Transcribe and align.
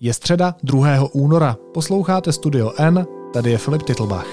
Je 0.00 0.14
středa 0.14 0.54
2. 0.62 0.88
února. 1.12 1.56
Posloucháte 1.74 2.32
Studio 2.32 2.72
N, 2.78 3.06
tady 3.32 3.50
je 3.50 3.58
Filip 3.58 3.82
Titlbach. 3.82 4.26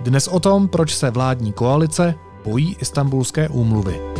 Dnes 0.00 0.28
o 0.28 0.40
tom, 0.40 0.68
proč 0.68 0.94
se 0.94 1.10
vládní 1.10 1.52
koalice 1.52 2.14
bojí 2.44 2.76
istambulské 2.80 3.48
úmluvy. 3.48 4.19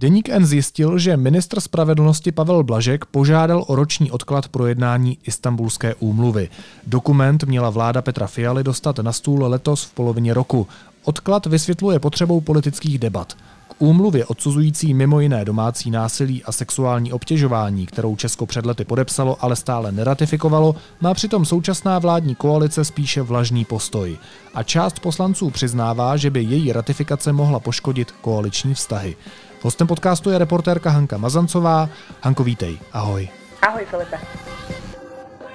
Deník 0.00 0.28
N 0.28 0.46
zjistil, 0.46 0.98
že 0.98 1.16
ministr 1.16 1.60
spravedlnosti 1.60 2.32
Pavel 2.32 2.62
Blažek 2.62 3.04
požádal 3.04 3.64
o 3.66 3.76
roční 3.76 4.10
odklad 4.10 4.48
projednání 4.48 5.18
Istanbulské 5.24 5.94
úmluvy. 5.94 6.48
Dokument 6.86 7.44
měla 7.44 7.70
vláda 7.70 8.02
Petra 8.02 8.26
Fialy 8.26 8.64
dostat 8.64 8.98
na 8.98 9.12
stůl 9.12 9.44
letos 9.44 9.84
v 9.84 9.94
polovině 9.94 10.34
roku. 10.34 10.66
Odklad 11.04 11.46
vysvětluje 11.46 11.98
potřebou 11.98 12.40
politických 12.40 12.98
debat. 12.98 13.36
K 13.68 13.74
úmluvě 13.78 14.26
odsuzující 14.26 14.94
mimo 14.94 15.20
jiné 15.20 15.44
domácí 15.44 15.90
násilí 15.90 16.44
a 16.44 16.52
sexuální 16.52 17.12
obtěžování, 17.12 17.86
kterou 17.86 18.16
Česko 18.16 18.46
před 18.46 18.66
lety 18.66 18.84
podepsalo, 18.84 19.36
ale 19.40 19.56
stále 19.56 19.92
neratifikovalo, 19.92 20.74
má 21.00 21.14
přitom 21.14 21.44
současná 21.44 21.98
vládní 21.98 22.34
koalice 22.34 22.84
spíše 22.84 23.22
vlažný 23.22 23.64
postoj. 23.64 24.18
A 24.54 24.62
část 24.62 25.00
poslanců 25.00 25.50
přiznává, 25.50 26.16
že 26.16 26.30
by 26.30 26.42
její 26.42 26.72
ratifikace 26.72 27.32
mohla 27.32 27.60
poškodit 27.60 28.10
koaliční 28.10 28.74
vztahy. 28.74 29.16
Hostem 29.60 29.86
podcastu 29.86 30.30
je 30.30 30.38
reportérka 30.38 30.90
Hanka 30.90 31.20
Mazancová. 31.20 31.88
Hanko, 32.22 32.44
vítej. 32.44 32.80
Ahoj. 32.92 33.28
Ahoj, 33.62 33.84
Filipe. 33.84 34.16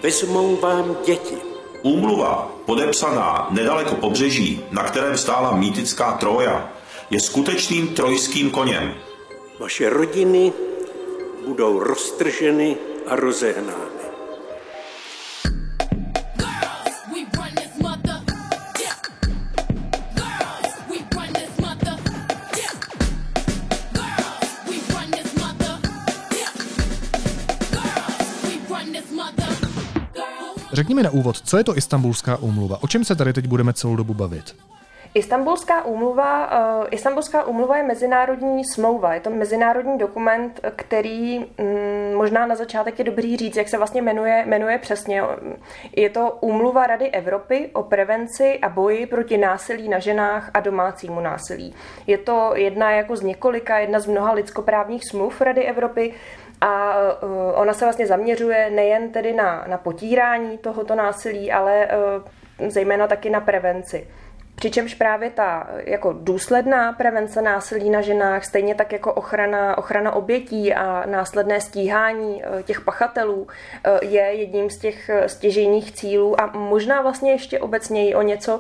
Vezmou 0.04 0.56
vám 0.62 0.96
děti. 1.06 1.38
Úmluva, 1.82 2.52
podepsaná 2.66 3.48
nedaleko 3.52 3.96
pobřeží, 3.96 4.62
na 4.72 4.84
kterém 4.84 5.18
stála 5.18 5.56
mýtická 5.56 6.12
Troja, 6.12 6.70
je 7.10 7.20
skutečným 7.20 7.88
trojským 7.88 8.50
koněm. 8.50 8.94
Vaše 9.60 9.90
rodiny 9.90 10.54
budou 11.48 11.80
roztrženy 11.80 12.78
a 13.08 13.16
rozehnány. 13.16 13.95
Řekni 30.86 30.96
mi 30.96 31.04
na 31.04 31.12
úvod, 31.12 31.42
co 31.42 31.58
je 31.58 31.64
to 31.64 31.78
Istanbulská 31.78 32.38
úmluva? 32.38 32.78
O 32.82 32.88
čem 32.88 33.04
se 33.04 33.16
tady 33.16 33.34
teď 33.34 33.48
budeme 33.48 33.74
celou 33.74 33.96
dobu 33.96 34.14
bavit? 34.14 34.56
Istanbulská 35.14 35.86
úmluva, 35.86 36.50
uh, 36.80 36.88
Istanbulská 36.92 37.44
úmluva 37.44 37.78
je 37.78 37.84
mezinárodní 37.84 38.66
smlouva. 38.66 39.14
Je 39.14 39.20
to 39.20 39.30
mezinárodní 39.30 39.98
dokument, 39.98 40.60
který 40.76 41.40
um, 41.40 41.46
možná 42.16 42.46
na 42.46 42.56
začátek 42.56 43.00
je 43.00 43.06
dobrý 43.06 43.38
říct, 43.38 43.56
jak 43.56 43.70
se 43.70 43.78
vlastně 43.78 44.02
jmenuje, 44.02 44.46
jmenuje 44.48 44.78
přesně. 44.78 45.24
Je 45.96 46.10
to 46.10 46.38
úmluva 46.42 46.88
Rady 46.88 47.10
Evropy 47.10 47.70
o 47.74 47.84
prevenci 47.84 48.60
a 48.62 48.70
boji 48.70 49.06
proti 49.06 49.38
násilí 49.38 49.90
na 49.90 50.00
ženách 50.00 50.52
a 50.54 50.60
domácímu 50.60 51.20
násilí. 51.20 51.74
Je 52.08 52.18
to 52.18 52.52
jedna 52.56 52.92
jako 52.92 53.16
z 53.16 53.22
několika, 53.22 53.80
jedna 53.80 54.00
z 54.00 54.06
mnoha 54.06 54.32
lidskoprávních 54.32 55.02
smluv 55.10 55.42
Rady 55.42 55.66
Evropy, 55.66 56.14
a 56.62 56.96
uh, 57.24 57.30
ona 57.56 57.74
se 57.74 57.86
vlastně 57.86 58.08
zaměřuje 58.08 58.70
nejen 58.70 59.12
tedy 59.12 59.34
na, 59.34 59.66
na 59.68 59.78
potírání 59.78 60.58
tohoto 60.58 60.96
násilí, 60.96 61.52
ale 61.52 61.88
uh, 62.60 62.70
zejména 62.70 63.08
taky 63.08 63.30
na 63.30 63.42
prevenci. 63.42 64.08
Přičemž 64.56 64.94
právě 64.94 65.30
ta 65.30 65.68
jako 65.78 66.14
důsledná 66.14 66.94
prevence 66.94 67.42
násilí 67.42 67.90
na 67.90 68.02
ženách, 68.02 68.46
stejně 68.46 68.76
tak 68.76 68.92
jako 68.92 69.14
ochrana, 69.14 69.78
ochrana 69.78 70.12
obětí 70.12 70.74
a 70.74 71.04
následné 71.06 71.62
stíhání 71.62 72.44
uh, 72.44 72.62
těch 72.62 72.82
pachatelů 72.82 73.48
je 74.02 74.22
jedním 74.22 74.70
z 74.70 74.78
těch 74.78 75.10
stěžejních 75.28 75.92
cílů 75.92 76.42
a 76.42 76.52
možná 76.58 77.02
vlastně 77.02 77.32
ještě 77.32 77.60
obecněji 77.60 78.16
o 78.16 78.22
něco 78.22 78.60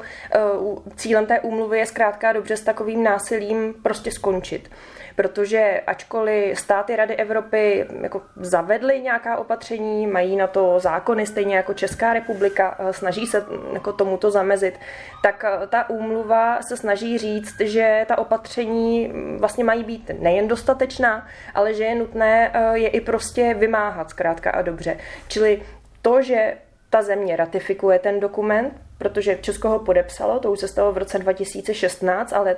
cílem 0.95 1.25
té 1.25 1.39
úmluvy 1.39 1.79
je 1.79 1.85
zkrátka 1.85 2.33
dobře 2.33 2.57
s 2.57 2.61
takovým 2.61 3.03
násilím 3.03 3.73
prostě 3.83 4.11
skončit 4.11 4.69
protože 5.15 5.81
ačkoliv 5.87 6.59
státy 6.59 6.95
Rady 6.95 7.15
Evropy 7.15 7.85
jako 8.01 8.21
zavedly 8.35 8.99
nějaká 8.99 9.37
opatření, 9.37 10.07
mají 10.07 10.35
na 10.35 10.47
to 10.47 10.79
zákony, 10.79 11.25
stejně 11.25 11.55
jako 11.55 11.73
Česká 11.73 12.13
republika, 12.13 12.77
eh, 12.79 12.93
snaží 12.93 13.27
se 13.27 13.45
jako 13.73 13.93
tomuto 13.93 14.31
zamezit, 14.31 14.79
tak 15.23 15.45
eh, 15.47 15.67
ta 15.67 15.89
úmluva 15.89 16.61
se 16.61 16.77
snaží 16.77 17.17
říct, 17.17 17.59
že 17.59 18.05
ta 18.07 18.17
opatření 18.17 19.07
mm, 19.07 19.37
vlastně 19.39 19.63
mají 19.63 19.83
být 19.83 20.11
nejen 20.19 20.47
dostatečná, 20.47 21.27
ale 21.53 21.73
že 21.73 21.83
je 21.83 21.95
nutné 21.95 22.51
eh, 22.53 22.77
je 22.77 22.87
i 22.87 23.01
prostě 23.01 23.53
vymáhat 23.53 24.09
zkrátka 24.09 24.51
a 24.51 24.61
dobře. 24.61 24.97
Čili 25.27 25.61
to, 26.01 26.21
že 26.21 26.57
ta 26.95 27.01
země 27.01 27.35
ratifikuje 27.35 27.99
ten 27.99 28.19
dokument, 28.19 28.73
protože 28.97 29.37
Česko 29.41 29.69
ho 29.69 29.79
podepsalo, 29.79 30.39
to 30.39 30.51
už 30.51 30.59
se 30.59 30.67
stalo 30.67 30.91
v 30.91 30.97
roce 30.97 31.19
2016, 31.19 32.33
ale 32.33 32.55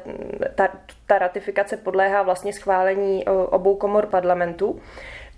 ta, 0.56 0.68
ta 1.08 1.18
ratifikace 1.18 1.78
podléhá 1.78 2.22
vlastně 2.22 2.54
schválení 2.54 3.26
obou 3.26 3.76
komor 3.76 4.06
parlamentu. 4.06 4.82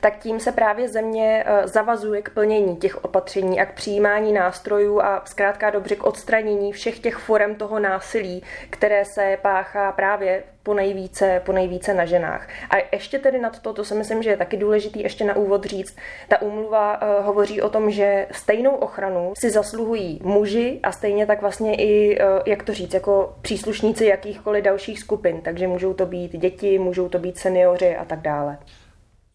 Tak 0.02 0.18
tím 0.18 0.40
se 0.40 0.52
právě 0.52 0.90
země 0.90 1.44
eh, 1.46 1.68
zavazuje 1.68 2.22
k 2.22 2.30
plnění 2.30 2.78
těch 2.78 3.04
opatření 3.04 3.62
a 3.62 3.66
k 3.66 3.74
přijímání 3.74 4.34
nástrojů 4.34 5.02
a 5.02 5.22
zkrátka 5.26 5.70
dobře 5.70 5.96
k 5.96 6.04
odstranění 6.04 6.72
všech 6.72 7.00
těch 7.00 7.16
forem 7.16 7.56
toho 7.56 7.80
násilí, 7.80 8.44
které 8.70 9.06
se 9.06 9.38
páchá 9.42 9.92
právě 9.92 10.44
po 10.70 10.74
nejvíce, 10.74 11.42
po 11.46 11.52
nejvíce 11.52 11.94
na 11.94 12.06
ženách. 12.06 12.48
A 12.70 12.76
ještě 12.92 13.20
tedy 13.20 13.40
nad 13.40 13.60
to, 13.60 13.74
to 13.74 13.86
si 13.86 13.96
myslím, 13.96 14.24
že 14.24 14.30
je 14.30 14.38
taky 14.38 14.58
důležitý 14.58 15.02
ještě 15.02 15.26
na 15.26 15.36
úvod 15.36 15.66
říct, 15.66 15.98
ta 16.28 16.42
úmluva 16.42 17.02
uh, 17.02 17.26
hovoří 17.26 17.62
o 17.62 17.70
tom, 17.70 17.92
že 17.92 18.28
stejnou 18.32 18.76
ochranu 18.76 19.34
si 19.38 19.50
zasluhují 19.50 20.22
muži 20.24 20.80
a 20.84 20.92
stejně 20.92 21.26
tak 21.26 21.42
vlastně 21.42 21.76
i, 21.76 22.20
uh, 22.20 22.26
jak 22.46 22.64
to 22.64 22.74
říct, 22.74 22.94
jako 22.94 23.36
příslušníci 23.42 24.06
jakýchkoliv 24.06 24.64
dalších 24.64 25.00
skupin. 25.00 25.42
Takže 25.42 25.68
můžou 25.68 25.94
to 25.94 26.06
být 26.06 26.38
děti, 26.38 26.80
můžou 26.80 27.10
to 27.10 27.20
být 27.20 27.38
seniori 27.38 27.96
a 27.96 28.06
tak 28.06 28.22
dále. 28.22 28.58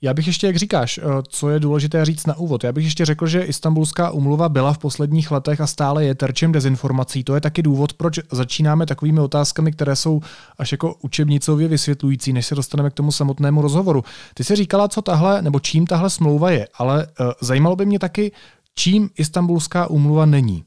Já 0.05 0.15
bych 0.15 0.27
ještě, 0.27 0.47
jak 0.47 0.57
říkáš, 0.57 0.99
eh, 0.99 1.03
co 1.29 1.51
je 1.51 1.61
důležité 1.61 2.05
říct 2.05 2.27
na 2.27 2.37
úvod. 2.37 2.65
Já 2.65 2.73
bych 2.73 2.85
ještě 2.85 3.05
řekl, 3.05 3.27
že 3.27 3.43
Istanbulská 3.43 4.11
umluva 4.11 4.49
byla 4.49 4.73
v 4.73 4.79
posledních 4.79 5.31
letech 5.31 5.61
a 5.61 5.67
stále 5.67 6.05
je 6.05 6.15
terčem 6.15 6.53
dezinformací. 6.53 7.25
To 7.25 7.35
je 7.35 7.41
taky 7.41 7.63
důvod, 7.63 7.93
proč 7.93 8.21
začínáme 8.33 8.87
takovými 8.87 9.21
otázkami, 9.21 9.73
které 9.73 9.97
jsou 9.97 10.21
až 10.59 10.73
jako 10.73 10.95
učebnicově 11.03 11.69
vysvětlující, 11.69 12.33
než 12.33 12.47
se 12.47 12.55
dostaneme 12.55 12.91
k 12.91 12.95
tomu 12.95 13.13
samotnému 13.13 13.63
rozhovoru. 13.63 14.05
Ty 14.35 14.45
jsi 14.45 14.57
říkala, 14.57 14.89
co 14.89 15.03
tahle, 15.03 15.43
nebo 15.43 15.61
čím 15.61 15.87
tahle 15.87 16.11
smlouva 16.11 16.51
je, 16.51 16.69
ale 16.79 17.07
uh, 17.07 17.33
zajímalo 17.41 17.77
by 17.77 17.87
mě 17.87 17.99
taky, 17.99 18.33
čím 18.75 19.11
Istanbulská 19.19 19.91
umluva 19.91 20.27
není. 20.27 20.65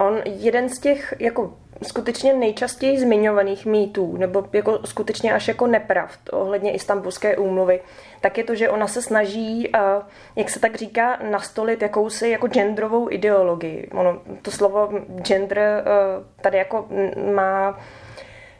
On 0.00 0.14
jeden 0.40 0.68
z 0.68 0.78
těch 0.78 1.14
jako 1.20 1.54
skutečně 1.82 2.32
nejčastěji 2.32 3.00
zmiňovaných 3.00 3.66
mýtů, 3.66 4.16
nebo 4.16 4.44
jako 4.52 4.78
skutečně 4.84 5.34
až 5.34 5.48
jako 5.48 5.66
nepravd 5.66 6.20
ohledně 6.32 6.72
istambulské 6.72 7.36
úmluvy, 7.36 7.80
tak 8.20 8.38
je 8.38 8.44
to, 8.44 8.54
že 8.54 8.70
ona 8.70 8.86
se 8.86 9.02
snaží, 9.02 9.72
jak 10.36 10.50
se 10.50 10.60
tak 10.60 10.76
říká, 10.76 11.18
nastolit 11.30 11.82
jakousi 11.82 12.28
jako 12.28 12.48
genderovou 12.48 13.10
ideologii. 13.10 13.88
Ono, 13.92 14.20
to 14.42 14.50
slovo 14.50 14.88
gender 15.22 15.84
tady 16.40 16.58
jako 16.58 16.88
má 17.34 17.78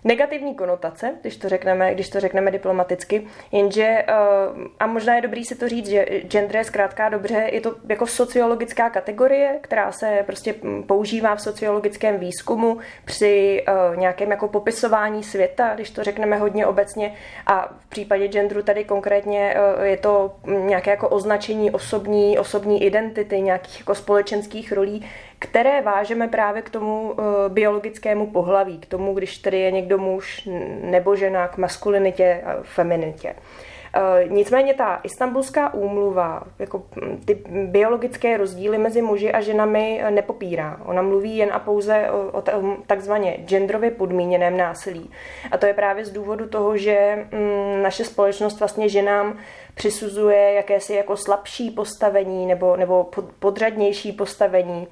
negativní 0.06 0.54
konotace, 0.54 1.14
když 1.20 1.36
to 1.36 1.48
řekneme, 1.48 1.94
když 1.94 2.08
to 2.08 2.20
řekneme 2.20 2.50
diplomaticky, 2.50 3.26
jenže, 3.52 3.82
eh, 3.82 4.04
a 4.80 4.86
možná 4.86 5.14
je 5.14 5.22
dobrý 5.22 5.44
si 5.44 5.54
to 5.54 5.68
říct, 5.68 5.88
že 5.88 6.06
gender 6.28 6.56
je 6.56 6.64
zkrátka 6.64 7.08
dobře, 7.08 7.48
je 7.52 7.60
to 7.60 7.74
jako 7.88 8.06
sociologická 8.06 8.90
kategorie, 8.90 9.58
která 9.60 9.92
se 9.92 10.22
prostě 10.26 10.54
používá 10.86 11.34
v 11.34 11.42
sociologickém 11.42 12.18
výzkumu 12.18 12.78
při 13.04 13.64
eh, 13.68 13.96
nějakém 13.96 14.30
jako 14.30 14.48
popisování 14.48 15.24
světa, 15.24 15.74
když 15.74 15.90
to 15.90 16.04
řekneme 16.04 16.36
hodně 16.36 16.66
obecně. 16.66 17.14
A 17.46 17.74
v 17.78 17.86
případě 17.86 18.28
genderu 18.28 18.62
tady 18.62 18.84
konkrétně 18.84 19.54
eh, 19.56 19.86
je 19.86 19.96
to 19.96 20.36
nějaké 20.46 20.90
jako 20.90 21.08
označení 21.08 21.70
osobní, 21.70 22.38
osobní 22.38 22.82
identity, 22.82 23.40
nějakých 23.40 23.78
jako 23.78 23.94
společenských 23.94 24.72
rolí, 24.72 25.06
které 25.38 25.82
vážeme 25.82 26.28
právě 26.28 26.62
k 26.62 26.70
tomu 26.70 27.10
uh, 27.10 27.24
biologickému 27.48 28.26
pohlaví, 28.26 28.78
k 28.78 28.86
tomu, 28.86 29.14
když 29.14 29.38
tedy 29.38 29.58
je 29.58 29.70
někdo 29.70 29.98
muž 29.98 30.48
nebo 30.82 31.16
žena, 31.16 31.48
k 31.48 31.56
maskulinitě 31.56 32.42
a 32.46 32.56
feminitě. 32.62 33.34
Uh, 33.34 34.32
nicméně 34.32 34.74
ta 34.74 35.00
istambulská 35.02 35.74
úmluva, 35.74 36.42
jako 36.58 36.82
ty 37.24 37.34
biologické 37.64 38.36
rozdíly 38.36 38.78
mezi 38.78 39.02
muži 39.02 39.32
a 39.32 39.40
ženami 39.40 40.00
e, 40.02 40.10
nepopírá. 40.10 40.80
Ona 40.84 41.02
mluví 41.02 41.36
jen 41.36 41.52
a 41.52 41.58
pouze 41.58 42.10
o, 42.10 42.38
o 42.38 42.42
takzvaně 42.86 43.36
genderově 43.46 43.90
podmíněném 43.90 44.56
násilí. 44.56 45.10
A 45.50 45.58
to 45.58 45.66
je 45.66 45.74
právě 45.74 46.04
z 46.04 46.10
důvodu 46.10 46.48
toho, 46.48 46.76
že 46.76 47.26
mm, 47.32 47.82
naše 47.82 48.04
společnost 48.04 48.58
vlastně 48.58 48.88
ženám 48.88 49.38
přisuzuje 49.74 50.52
jakési 50.52 50.94
jako 50.94 51.16
slabší 51.16 51.70
postavení 51.70 52.46
nebo, 52.46 52.76
nebo 52.76 53.10
podřadnější 53.38 54.12
postavení 54.12 54.88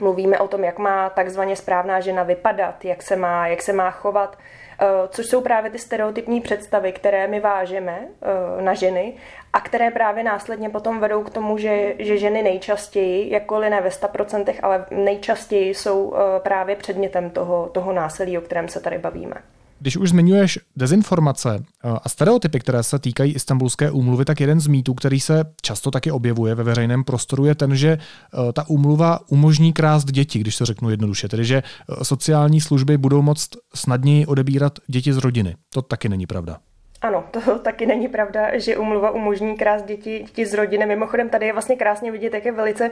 Mluvíme 0.00 0.38
o 0.38 0.48
tom, 0.48 0.64
jak 0.64 0.78
má 0.78 1.10
takzvaně 1.10 1.56
správná 1.56 2.00
žena 2.00 2.22
vypadat, 2.22 2.84
jak 2.84 3.02
se 3.02 3.16
má, 3.16 3.46
jak 3.46 3.62
se 3.62 3.72
má 3.72 3.90
chovat, 3.90 4.38
eh, 4.80 4.86
což 5.08 5.26
jsou 5.26 5.40
právě 5.40 5.70
ty 5.70 5.78
stereotypní 5.78 6.40
představy, 6.40 6.92
které 6.92 7.26
my 7.26 7.40
vážeme 7.40 7.98
eh, 8.00 8.62
na 8.62 8.74
ženy 8.74 9.14
a 9.52 9.60
které 9.60 9.90
právě 9.90 10.24
následně 10.24 10.70
potom 10.70 11.00
vedou 11.00 11.22
k 11.24 11.30
tomu, 11.30 11.58
že, 11.58 11.94
že 11.98 12.18
ženy 12.18 12.42
nejčastěji, 12.42 13.32
jakkoliv 13.32 13.70
ne 13.70 13.80
ve 13.80 13.88
100%, 13.88 14.54
ale 14.62 14.86
nejčastěji 14.90 15.74
jsou 15.74 16.14
eh, 16.14 16.40
právě 16.40 16.76
předmětem 16.76 17.30
toho, 17.30 17.68
toho 17.68 17.92
násilí, 17.92 18.38
o 18.38 18.40
kterém 18.40 18.68
se 18.68 18.80
tady 18.80 18.98
bavíme. 18.98 19.34
Když 19.80 19.96
už 19.96 20.08
zmiňuješ 20.08 20.58
dezinformace 20.76 21.58
eh, 21.58 21.90
a 22.02 22.08
stereotypy, 22.08 22.60
které 22.60 22.82
se 22.82 22.98
týkají 22.98 23.34
istambulské 23.34 23.90
úmluvy, 23.90 24.24
tak 24.24 24.40
jeden 24.40 24.60
z 24.60 24.66
mýtů, 24.66 24.94
který 24.94 25.20
se 25.20 25.44
často 25.62 25.90
taky 25.90 26.10
objevuje 26.10 26.54
ve 26.54 26.64
veřejném 26.64 27.04
prostoru, 27.04 27.44
je 27.44 27.54
ten, 27.54 27.76
že 27.76 27.88
eh, 27.88 28.52
ta 28.52 28.64
úmluva 28.68 29.20
umožní 29.28 29.72
krást 29.72 30.10
děti, 30.10 30.38
když 30.38 30.56
to 30.56 30.64
řeknu 30.64 30.90
jednoduše, 30.90 31.28
tedy 31.28 31.44
že 31.44 31.62
eh, 31.62 32.04
sociální 32.04 32.60
služby 32.60 32.98
budou 32.98 33.22
moct 33.22 33.50
snadněji 33.74 34.26
odebírat 34.26 34.78
děti 34.86 35.12
z 35.12 35.16
rodiny. 35.16 35.56
To 35.74 35.82
taky 35.82 36.08
není 36.08 36.26
pravda. 36.26 36.58
Ano, 37.00 37.24
to 37.30 37.58
taky 37.62 37.86
není 37.86 38.08
pravda, 38.08 38.58
že 38.58 38.76
umluva 38.76 39.10
umožní 39.10 39.56
krást 39.56 39.86
děti, 39.86 40.18
děti 40.18 40.46
z 40.46 40.54
rodiny. 40.54 40.86
Mimochodem 40.86 41.28
tady 41.28 41.46
je 41.46 41.52
vlastně 41.52 41.76
krásně 41.76 42.12
vidět, 42.12 42.34
jak 42.34 42.44
je 42.44 42.52
velice 42.52 42.90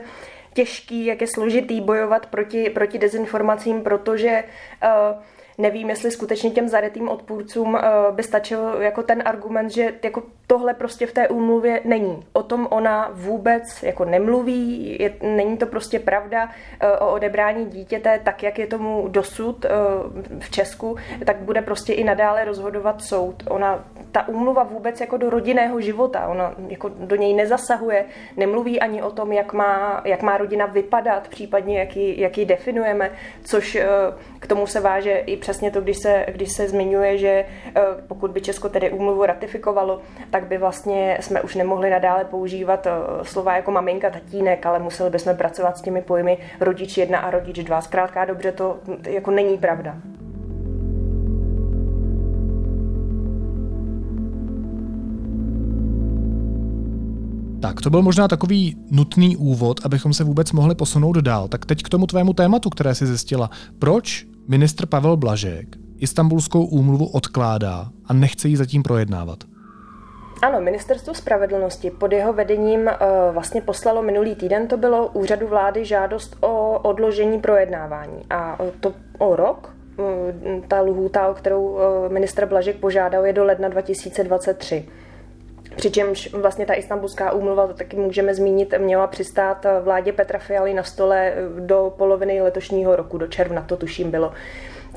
těžký, 0.53 1.05
jak 1.05 1.21
je 1.21 1.27
složitý 1.27 1.81
bojovat 1.81 2.25
proti, 2.25 2.69
proti 2.69 2.97
dezinformacím, 2.97 3.81
protože 3.81 4.43
uh, 4.83 5.17
nevím, 5.57 5.89
jestli 5.89 6.11
skutečně 6.11 6.49
těm 6.51 6.67
zarytým 6.67 7.09
odpůrcům 7.09 7.73
uh, 7.73 8.15
by 8.15 8.23
stačil 8.23 8.59
jako 8.79 9.03
ten 9.03 9.23
argument, 9.25 9.69
že 9.69 9.99
jako 10.03 10.23
tohle 10.47 10.73
prostě 10.73 11.05
v 11.05 11.13
té 11.13 11.27
úmluvě 11.27 11.81
není. 11.83 12.25
O 12.33 12.43
tom 12.43 12.67
ona 12.71 13.09
vůbec 13.13 13.63
jako 13.83 14.05
nemluví, 14.05 14.97
je, 14.99 15.13
není 15.21 15.57
to 15.57 15.65
prostě 15.65 15.99
pravda 15.99 16.45
uh, 16.45 17.07
o 17.07 17.13
odebrání 17.13 17.65
dítěte, 17.65 18.19
tak 18.23 18.43
jak 18.43 18.59
je 18.59 18.67
tomu 18.67 19.07
dosud 19.07 19.65
uh, 19.65 20.39
v 20.39 20.49
Česku, 20.49 20.95
tak 21.25 21.37
bude 21.37 21.61
prostě 21.61 21.93
i 21.93 22.03
nadále 22.03 22.45
rozhodovat 22.45 23.01
soud. 23.01 23.43
Ona, 23.49 23.85
ta 24.11 24.27
úmluva 24.27 24.63
vůbec 24.63 25.01
jako 25.01 25.17
do 25.17 25.29
rodinného 25.29 25.81
života, 25.81 26.27
ona 26.27 26.55
jako 26.67 26.89
do 26.89 27.15
něj 27.15 27.33
nezasahuje, 27.33 28.05
nemluví 28.37 28.79
ani 28.79 29.01
o 29.01 29.11
tom, 29.11 29.31
jak 29.31 29.53
má, 29.53 30.01
jak 30.05 30.21
má 30.21 30.37
rodina 30.37 30.65
vypadat, 30.65 31.27
případně 31.27 31.79
jak 31.79 31.95
ji, 31.95 32.21
jak 32.21 32.37
ji 32.37 32.45
definujeme, 32.45 33.11
což 33.43 33.75
uh, 33.75 33.81
k 34.39 34.47
tomu 34.47 34.67
se 34.67 34.79
váže 34.79 35.17
i 35.17 35.37
přesně 35.37 35.71
to, 35.71 35.81
když 35.81 35.97
se, 35.97 36.25
když 36.31 36.49
se 36.51 36.67
zmiňuje, 36.67 37.17
že 37.17 37.45
pokud 38.07 38.31
by 38.31 38.41
Česko 38.41 38.69
tedy 38.69 38.89
úmluvu 38.89 39.25
ratifikovalo, 39.25 40.01
tak 40.29 40.36
by 40.43 40.57
vlastně 40.57 41.17
jsme 41.21 41.41
už 41.41 41.55
nemohli 41.55 41.89
nadále 41.89 42.25
používat 42.25 42.85
uh, 42.85 43.23
slova 43.23 43.55
jako 43.55 43.71
maminka, 43.71 44.09
tatínek, 44.09 44.65
ale 44.65 44.79
museli 44.79 45.09
bychom 45.09 45.35
pracovat 45.35 45.77
s 45.77 45.81
těmi 45.81 46.01
pojmy 46.01 46.37
rodič 46.59 46.97
jedna 46.97 47.19
a 47.19 47.31
rodič 47.31 47.59
dva. 47.59 47.81
Zkrátka 47.81 48.25
dobře, 48.25 48.51
to 48.51 48.77
jako 49.09 49.31
není 49.31 49.57
pravda. 49.57 49.95
Tak 57.61 57.81
to 57.81 57.89
byl 57.89 58.01
možná 58.01 58.27
takový 58.27 58.75
nutný 58.91 59.37
úvod, 59.37 59.79
abychom 59.83 60.13
se 60.13 60.23
vůbec 60.23 60.51
mohli 60.51 60.75
posunout 60.75 61.17
dál. 61.17 61.47
Tak 61.47 61.65
teď 61.65 61.83
k 61.83 61.89
tomu 61.89 62.07
tvému 62.07 62.33
tématu, 62.33 62.69
které 62.69 62.95
si 62.95 63.05
zjistila. 63.05 63.49
Proč 63.79 64.25
ministr 64.47 64.85
Pavel 64.85 65.17
Blažek 65.17 65.77
Istanbulskou 65.97 66.65
úmluvu 66.65 67.05
odkládá 67.05 67.89
a 68.05 68.13
nechce 68.13 68.47
ji 68.47 68.57
zatím 68.57 68.83
projednávat? 68.83 69.43
Ano, 70.41 70.61
ministerstvo 70.61 71.13
spravedlnosti 71.13 71.91
pod 71.91 72.13
jeho 72.13 72.33
vedením 72.33 72.81
uh, 72.81 72.93
vlastně 73.33 73.61
poslalo 73.61 74.01
minulý 74.01 74.35
týden, 74.35 74.67
to 74.67 74.77
bylo 74.77 75.07
úřadu 75.07 75.47
vlády 75.47 75.85
žádost 75.85 76.37
o 76.41 76.79
odložení 76.79 77.39
projednávání. 77.41 78.21
A 78.29 78.57
to 78.79 78.93
o 79.17 79.35
rok, 79.35 79.73
uh, 79.97 80.05
ta 80.67 80.81
lhůta, 80.81 81.27
o 81.27 81.33
kterou 81.33 81.63
uh, 81.63 81.79
ministr 82.07 82.45
Blažek 82.45 82.77
požádal, 82.77 83.25
je 83.25 83.33
do 83.33 83.43
ledna 83.43 83.69
2023. 83.69 84.85
Přičemž 85.75 86.33
vlastně 86.33 86.65
ta 86.65 86.73
istambulská 86.73 87.31
úmluva, 87.31 87.67
to 87.67 87.73
taky 87.73 87.97
můžeme 87.97 88.33
zmínit, 88.35 88.73
měla 88.77 89.07
přistát 89.07 89.65
vládě 89.81 90.13
Petra 90.13 90.39
Fialy 90.39 90.73
na 90.73 90.83
stole 90.83 91.33
do 91.59 91.93
poloviny 91.97 92.41
letošního 92.41 92.95
roku, 92.95 93.17
do 93.17 93.27
června 93.27 93.61
to 93.61 93.77
tuším 93.77 94.11
bylo. 94.11 94.33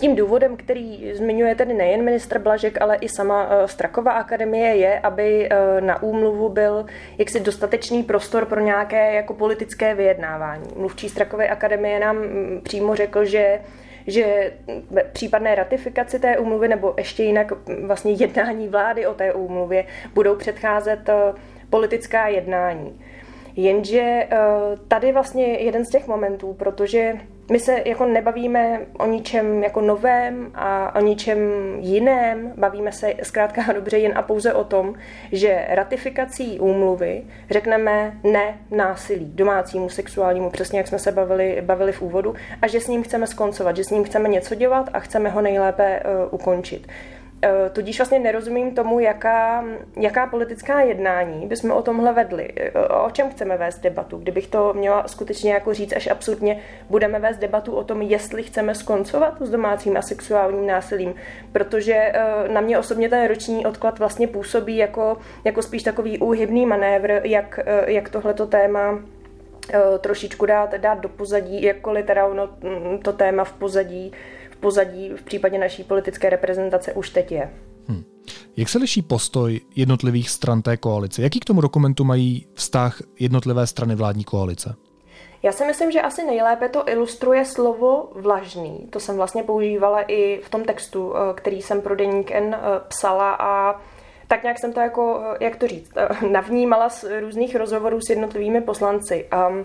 Tím 0.01 0.17
důvodem, 0.17 0.57
který 0.57 1.13
zmiňuje 1.15 1.55
tedy 1.55 1.75
nejen 1.75 2.05
ministr 2.05 2.39
Blažek, 2.39 2.83
ale 2.83 2.97
i 2.97 3.09
sama 3.09 3.49
eh, 3.51 3.69
Straková 3.69 4.13
akademie, 4.13 4.77
je, 4.77 5.01
aby 5.01 5.49
eh, 5.51 5.81
na 5.81 6.03
úmluvu 6.03 6.49
byl 6.49 6.87
jaksi 7.19 7.41
dostatečný 7.41 8.03
prostor 8.03 8.45
pro 8.45 8.61
nějaké 8.61 9.15
jako 9.15 9.35
politické 9.35 9.95
vyjednávání. 9.95 10.69
Mluvčí 10.77 11.09
Strakové 11.09 11.49
akademie 11.49 12.01
nám 12.01 12.17
mm, 12.17 12.61
přímo 12.65 12.97
řekl, 12.97 13.25
že 13.25 13.61
že 14.07 14.53
případné 15.13 15.55
ratifikaci 15.55 16.19
té 16.19 16.39
úmluvy 16.39 16.69
nebo 16.69 16.95
ještě 16.99 17.23
jinak 17.23 17.53
vlastně 17.87 18.13
jednání 18.13 18.69
vlády 18.69 19.07
o 19.07 19.15
té 19.15 19.33
úmluvě 19.33 19.85
budou 20.15 20.37
předcházet 20.37 21.09
eh, 21.09 21.33
politická 21.71 22.29
jednání. 22.29 23.01
Jenže 23.57 24.29
tady 24.89 25.13
vlastně 25.13 25.47
jeden 25.47 25.85
z 25.85 25.91
těch 25.91 26.07
momentů, 26.07 26.55
protože 26.55 27.13
my 27.51 27.59
se 27.59 27.83
jako 27.85 28.07
nebavíme 28.07 28.81
o 28.99 29.07
ničem 29.07 29.63
jako 29.63 29.81
novém 29.81 30.51
a 30.55 30.95
o 30.95 31.01
ničem 31.01 31.39
jiném, 31.79 32.53
bavíme 32.57 32.93
se 32.93 33.15
zkrátka 33.23 33.73
dobře 33.73 33.99
jen 33.99 34.13
a 34.19 34.23
pouze 34.23 34.53
o 34.53 34.65
tom, 34.65 34.95
že 35.33 35.65
ratifikací 35.69 36.61
úmluvy 36.61 37.23
řekneme 37.51 38.13
ne 38.25 38.59
násilí, 38.71 39.33
domácímu, 39.35 39.89
sexuálnímu, 39.89 40.51
přesně 40.51 40.79
jak 40.79 40.89
jsme 40.89 40.99
se 40.99 41.13
bavili, 41.13 41.59
bavili 41.61 41.93
v 41.93 42.03
úvodu, 42.03 42.35
a 42.63 42.67
že 42.67 42.81
s 42.81 42.89
ním 42.89 43.03
chceme 43.03 43.27
skoncovat, 43.27 43.77
že 43.77 43.85
s 43.85 43.91
ním 43.91 44.05
chceme 44.05 44.29
něco 44.29 44.55
dělat 44.55 44.91
a 44.93 45.01
chceme 45.01 45.31
ho 45.31 45.41
nejlépe 45.41 46.01
uh, 46.01 46.35
ukončit. 46.35 46.87
Eh, 47.43 47.71
tudíž 47.71 47.99
vlastně 47.99 48.19
nerozumím 48.19 48.75
tomu, 48.75 49.01
jaká, 49.01 49.65
jaká 49.97 50.27
politická 50.27 50.81
jednání 50.81 51.47
bychom 51.47 51.71
o 51.71 51.83
tomhle 51.83 52.13
vedli. 52.13 52.49
Eh, 52.57 52.71
o 52.81 53.11
čem 53.11 53.31
chceme 53.31 53.57
vést 53.57 53.79
debatu? 53.79 54.19
Kdybych 54.19 54.47
to 54.47 54.75
měla 54.75 55.09
skutečně 55.09 55.53
jako 55.53 55.75
říct 55.75 55.93
až 55.97 56.07
absurdně, 56.07 56.61
budeme 56.91 57.19
vést 57.19 57.37
debatu 57.37 57.73
o 57.73 57.85
tom, 57.85 58.03
jestli 58.03 58.43
chceme 58.43 58.75
skoncovat 58.75 59.35
s 59.41 59.51
domácím 59.51 59.97
a 59.97 60.03
sexuálním 60.03 60.67
násilím, 60.67 61.15
protože 61.53 61.95
eh, 61.95 62.49
na 62.49 62.61
mě 62.61 62.79
osobně 62.79 63.09
ten 63.09 63.29
roční 63.29 63.67
odklad 63.67 63.99
vlastně 63.99 64.29
působí 64.29 64.77
jako, 64.77 65.17
jako 65.45 65.63
spíš 65.63 65.83
takový 65.83 66.19
úhybný 66.19 66.67
manévr, 66.67 67.21
jak, 67.25 67.61
jak 67.87 68.09
tohleto 68.09 68.47
téma 68.47 68.99
trošičku 69.99 70.47
dát, 70.47 70.75
dát 70.75 70.99
do 70.99 71.09
pozadí, 71.09 71.63
jakkoliv 71.63 72.07
teda 72.07 72.27
ono 72.27 72.49
mm, 72.63 72.99
to 72.99 73.13
téma 73.13 73.45
v 73.45 73.53
pozadí 73.53 74.13
pozadí 74.61 75.11
v 75.17 75.23
případě 75.23 75.59
naší 75.59 75.85
politické 75.85 76.31
reprezentace 76.31 76.93
už 76.93 77.11
teď 77.11 77.33
je. 77.33 77.51
Hmm. 77.89 78.05
Jak 78.57 78.69
se 78.69 78.79
liší 78.79 79.03
postoj 79.03 79.61
jednotlivých 79.77 80.31
stran 80.31 80.63
té 80.63 80.77
koalice? 80.77 81.23
Jaký 81.23 81.41
k 81.41 81.45
tomu 81.45 81.61
dokumentu 81.61 82.05
mají 82.05 82.47
vztah 82.55 83.03
jednotlivé 83.19 83.67
strany 83.67 83.95
vládní 83.95 84.25
koalice? 84.25 84.75
Já 85.43 85.53
si 85.53 85.65
myslím, 85.65 85.93
že 85.93 86.01
asi 86.01 86.25
nejlépe 86.25 86.69
to 86.69 86.89
ilustruje 86.89 87.45
slovo 87.45 88.09
vlažný. 88.15 88.87
To 88.91 89.01
jsem 89.01 89.17
vlastně 89.17 89.43
používala 89.43 90.03
i 90.03 90.41
v 90.45 90.49
tom 90.49 90.65
textu, 90.65 91.15
eh, 91.17 91.35
který 91.35 91.63
jsem 91.63 91.83
pro 91.83 91.97
Deník 91.97 92.31
N 92.31 92.55
eh, 92.55 92.81
psala 92.89 93.37
a 93.39 93.81
tak 94.29 94.43
nějak 94.43 94.59
jsem 94.59 94.73
to 94.73 94.81
jako, 94.81 95.23
eh, 95.25 95.45
jak 95.45 95.57
to 95.57 95.67
říct, 95.67 95.93
navnímala 96.31 96.89
z 96.89 97.21
různých 97.21 97.57
rozhovorů 97.57 98.01
s 98.01 98.11
jednotlivými 98.11 98.61
poslanci. 98.61 99.29
Um, 99.49 99.65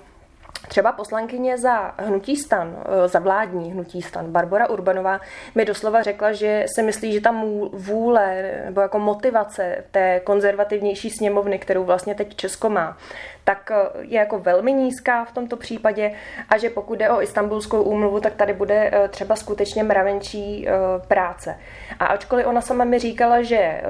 Třeba 0.67 0.91
poslankyně 0.91 1.57
za 1.57 1.93
hnutí 1.97 2.35
stan, 2.35 2.75
eh, 2.85 3.07
za 3.07 3.19
vládní 3.19 3.71
hnutí 3.71 4.01
stan, 4.01 4.31
Barbara 4.31 4.69
Urbanová, 4.69 5.19
mi 5.55 5.65
doslova 5.65 6.01
řekla, 6.03 6.31
že 6.31 6.65
se 6.75 6.81
myslí, 6.81 7.13
že 7.13 7.21
ta 7.21 7.43
vůle 7.73 8.51
nebo 8.65 8.81
jako 8.81 8.99
motivace 8.99 9.83
té 9.91 10.19
konzervativnější 10.19 11.09
sněmovny, 11.09 11.59
kterou 11.59 11.83
vlastně 11.83 12.15
teď 12.15 12.35
Česko 12.35 12.69
má, 12.69 12.97
tak 13.45 13.71
eh, 13.71 13.75
je 14.01 14.19
jako 14.19 14.39
velmi 14.39 14.73
nízká 14.73 15.25
v 15.25 15.31
tomto 15.31 15.57
případě 15.57 16.11
a 16.49 16.57
že 16.57 16.69
pokud 16.69 16.99
jde 16.99 17.09
o 17.09 17.21
istambulskou 17.21 17.81
úmluvu, 17.81 18.19
tak 18.19 18.33
tady 18.33 18.53
bude 18.53 18.89
eh, 18.93 19.07
třeba 19.07 19.35
skutečně 19.35 19.83
mravenčí 19.83 20.67
práce. 21.07 21.59
A 21.99 22.05
ačkoliv 22.05 22.47
ona 22.47 22.61
sama 22.61 22.83
mi 22.83 22.99
říkala, 22.99 23.41
že 23.41 23.81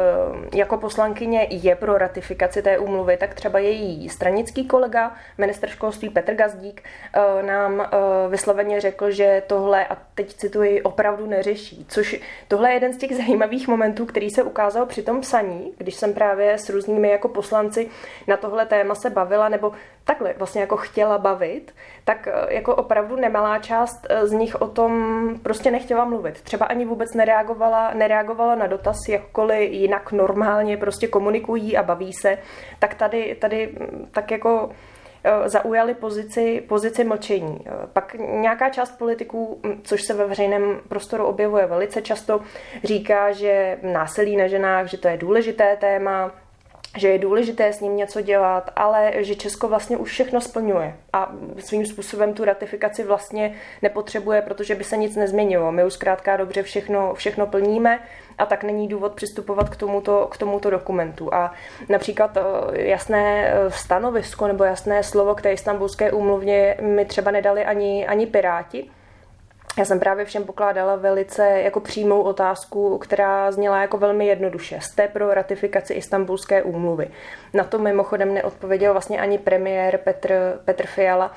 jako 0.54 0.78
poslankyně 0.78 1.48
je 1.50 1.76
pro 1.76 1.98
ratifikaci 1.98 2.62
té 2.62 2.80
úmluvy, 2.80 3.18
tak 3.18 3.34
třeba 3.34 3.60
její 3.60 4.10
stranický 4.10 4.68
kolega, 4.68 5.16
minister 5.38 5.70
školství 5.70 6.10
Petr 6.10 6.34
Gazdí, 6.34 6.66
Gazdík 6.66 6.84
eh, 7.14 7.44
nám 7.44 7.82
eh, 7.82 7.88
vysloveně 8.30 8.82
řekl, 8.82 9.12
že 9.12 9.44
tohle, 9.48 9.88
a 9.88 9.98
teď 10.16 10.34
cituji, 10.34 10.82
opravdu 10.82 11.26
neřeší. 11.26 11.86
Což 11.90 12.22
tohle 12.48 12.70
je 12.70 12.74
jeden 12.74 12.94
z 12.94 12.98
těch 12.98 13.16
zajímavých 13.16 13.68
momentů, 13.68 14.06
který 14.06 14.30
se 14.30 14.44
ukázal 14.44 14.86
při 14.86 15.04
tom 15.04 15.22
psaní, 15.22 15.74
když 15.78 15.96
jsem 15.96 16.14
právě 16.14 16.58
s 16.58 16.70
různými 16.70 17.10
jako 17.10 17.28
poslanci 17.28 17.90
na 18.28 18.38
tohle 18.38 18.66
téma 18.66 18.96
se 18.96 19.10
bavila, 19.10 19.45
nebo 19.50 19.72
takhle 20.04 20.34
vlastně 20.38 20.62
jako 20.62 20.78
chtěla 20.78 21.18
bavit, 21.18 21.76
tak 22.04 22.28
eh, 22.28 22.54
jako 22.54 22.76
opravdu 22.76 23.16
nemalá 23.16 23.60
část 23.60 24.08
z 24.24 24.32
nich 24.32 24.62
o 24.62 24.68
tom 24.68 25.26
prostě 25.44 25.72
nechtěla 25.72 26.06
mluvit. 26.06 26.42
Třeba 26.42 26.66
ani 26.66 26.86
vůbec 26.86 27.14
nereagovala, 27.14 27.94
nereagovala 27.94 28.56
na 28.56 28.68
dotaz, 28.68 28.98
jakkoliv 29.10 29.72
jinak 29.72 30.12
normálně 30.12 30.78
prostě 30.78 31.08
komunikují 31.08 31.78
a 31.78 31.84
baví 31.84 32.14
se, 32.14 32.38
tak 32.80 32.94
tady, 32.94 33.36
tady 33.36 33.68
mm, 33.68 34.10
tak 34.12 34.32
jako 34.32 34.70
zaujali 35.46 35.94
pozici, 35.94 36.64
pozici 36.68 37.04
mlčení. 37.04 37.66
Pak 37.94 38.14
nějaká 38.20 38.70
část 38.70 38.92
politiků, 38.92 39.62
což 39.84 40.02
se 40.02 40.14
ve 40.14 40.26
veřejném 40.26 40.80
prostoru 40.90 41.26
objevuje 41.26 41.66
velice 41.66 42.02
často, 42.02 42.40
říká, 42.84 43.32
že 43.32 43.78
násilí 43.82 44.38
na 44.38 44.48
ženách, 44.48 44.88
že 44.88 44.98
to 44.98 45.08
je 45.08 45.18
důležité 45.18 45.78
téma, 45.78 46.32
že 46.96 47.08
je 47.08 47.18
důležité 47.18 47.74
s 47.74 47.82
ním 47.82 47.98
něco 47.98 48.22
dělat, 48.22 48.72
ale 48.76 49.12
že 49.16 49.36
Česko 49.36 49.68
vlastně 49.68 49.98
už 49.98 50.12
všechno 50.12 50.42
splňuje 50.42 50.96
a 51.14 51.32
svým 51.60 51.86
způsobem 51.86 52.34
tu 52.34 52.46
ratifikaci 52.46 53.04
vlastně 53.04 53.56
nepotřebuje, 53.82 54.42
protože 54.42 54.76
by 54.76 54.84
se 54.84 54.98
nic 54.98 55.16
nezměnilo. 55.16 55.72
My 55.72 55.86
už 55.86 55.94
zkrátka 55.94 56.38
dobře 56.38 56.64
všechno, 56.64 57.14
všechno 57.14 57.48
plníme 57.48 58.00
a 58.38 58.46
tak 58.46 58.64
není 58.64 58.88
důvod 58.88 59.14
přistupovat 59.14 59.70
k 59.70 59.76
tomuto, 59.76 60.28
k 60.32 60.38
tomuto 60.38 60.70
dokumentu. 60.70 61.34
A 61.34 61.54
například 61.90 62.38
eh, 62.38 62.42
jasné 62.82 63.48
eh, 63.48 63.72
stanovisko 63.72 64.48
nebo 64.48 64.64
jasné 64.64 65.04
slovo 65.04 65.36
k 65.36 65.42
té 65.42 65.54
istambulské 65.54 66.12
úmluvně 66.12 66.78
mi 66.82 67.06
třeba 67.06 67.32
nedali 67.32 67.66
ani, 67.66 68.08
ani 68.08 68.28
Piráti, 68.28 68.90
já 69.78 69.86
jsem 69.86 70.00
právě 70.00 70.26
všem 70.26 70.44
pokládala 70.44 70.96
velice 70.96 71.48
jako 71.50 71.80
přímou 71.80 72.22
otázku, 72.22 72.98
která 72.98 73.52
zněla 73.52 73.82
jako 73.82 73.98
velmi 73.98 74.28
jednoduše. 74.28 74.80
Jste 74.82 75.08
pro 75.08 75.34
ratifikaci 75.34 75.94
Istanbulské 75.94 76.64
úmluvy. 76.64 77.08
Na 77.54 77.64
to 77.64 77.80
mimochodem 77.80 78.34
neodpověděl 78.34 78.92
vlastně 78.92 79.20
ani 79.20 79.38
premiér 79.38 79.98
Petr, 79.98 80.60
Petr 80.66 80.86
Fiala. 80.86 81.32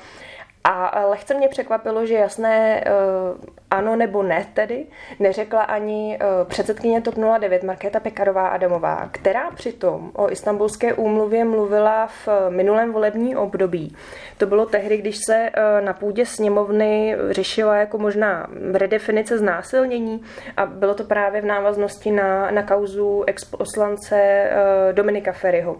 A 0.63 1.05
lehce 1.05 1.33
mě 1.33 1.47
překvapilo, 1.47 2.05
že 2.05 2.13
jasné 2.13 2.83
uh, 2.83 3.45
ano 3.71 3.95
nebo 3.95 4.23
ne 4.23 4.45
tedy 4.53 4.85
neřekla 5.19 5.61
ani 5.61 6.19
uh, 6.21 6.47
předsedkyně 6.47 7.01
TOP 7.01 7.15
09 7.39 7.63
Markéta 7.63 7.99
Pekarová 7.99 8.47
Adamová, 8.47 9.09
která 9.11 9.51
přitom 9.51 10.11
o 10.13 10.31
istambulské 10.31 10.93
úmluvě 10.93 11.45
mluvila 11.45 12.07
v 12.07 12.27
minulém 12.49 12.93
volební 12.93 13.35
období. 13.35 13.95
To 14.37 14.45
bylo 14.45 14.65
tehdy, 14.65 14.97
když 14.97 15.17
se 15.25 15.49
na 15.79 15.93
půdě 15.93 16.25
sněmovny 16.25 17.15
řešila 17.29 17.75
jako 17.75 17.97
možná 17.97 18.47
redefinice 18.73 19.37
znásilnění 19.37 20.21
a 20.57 20.65
bylo 20.65 20.95
to 20.95 21.03
právě 21.03 21.41
v 21.41 21.45
návaznosti 21.45 22.11
na, 22.11 22.51
na 22.51 22.63
kauzu 22.63 23.23
ex-poslance 23.27 24.49
Dominika 24.91 25.31
Ferryho. 25.31 25.77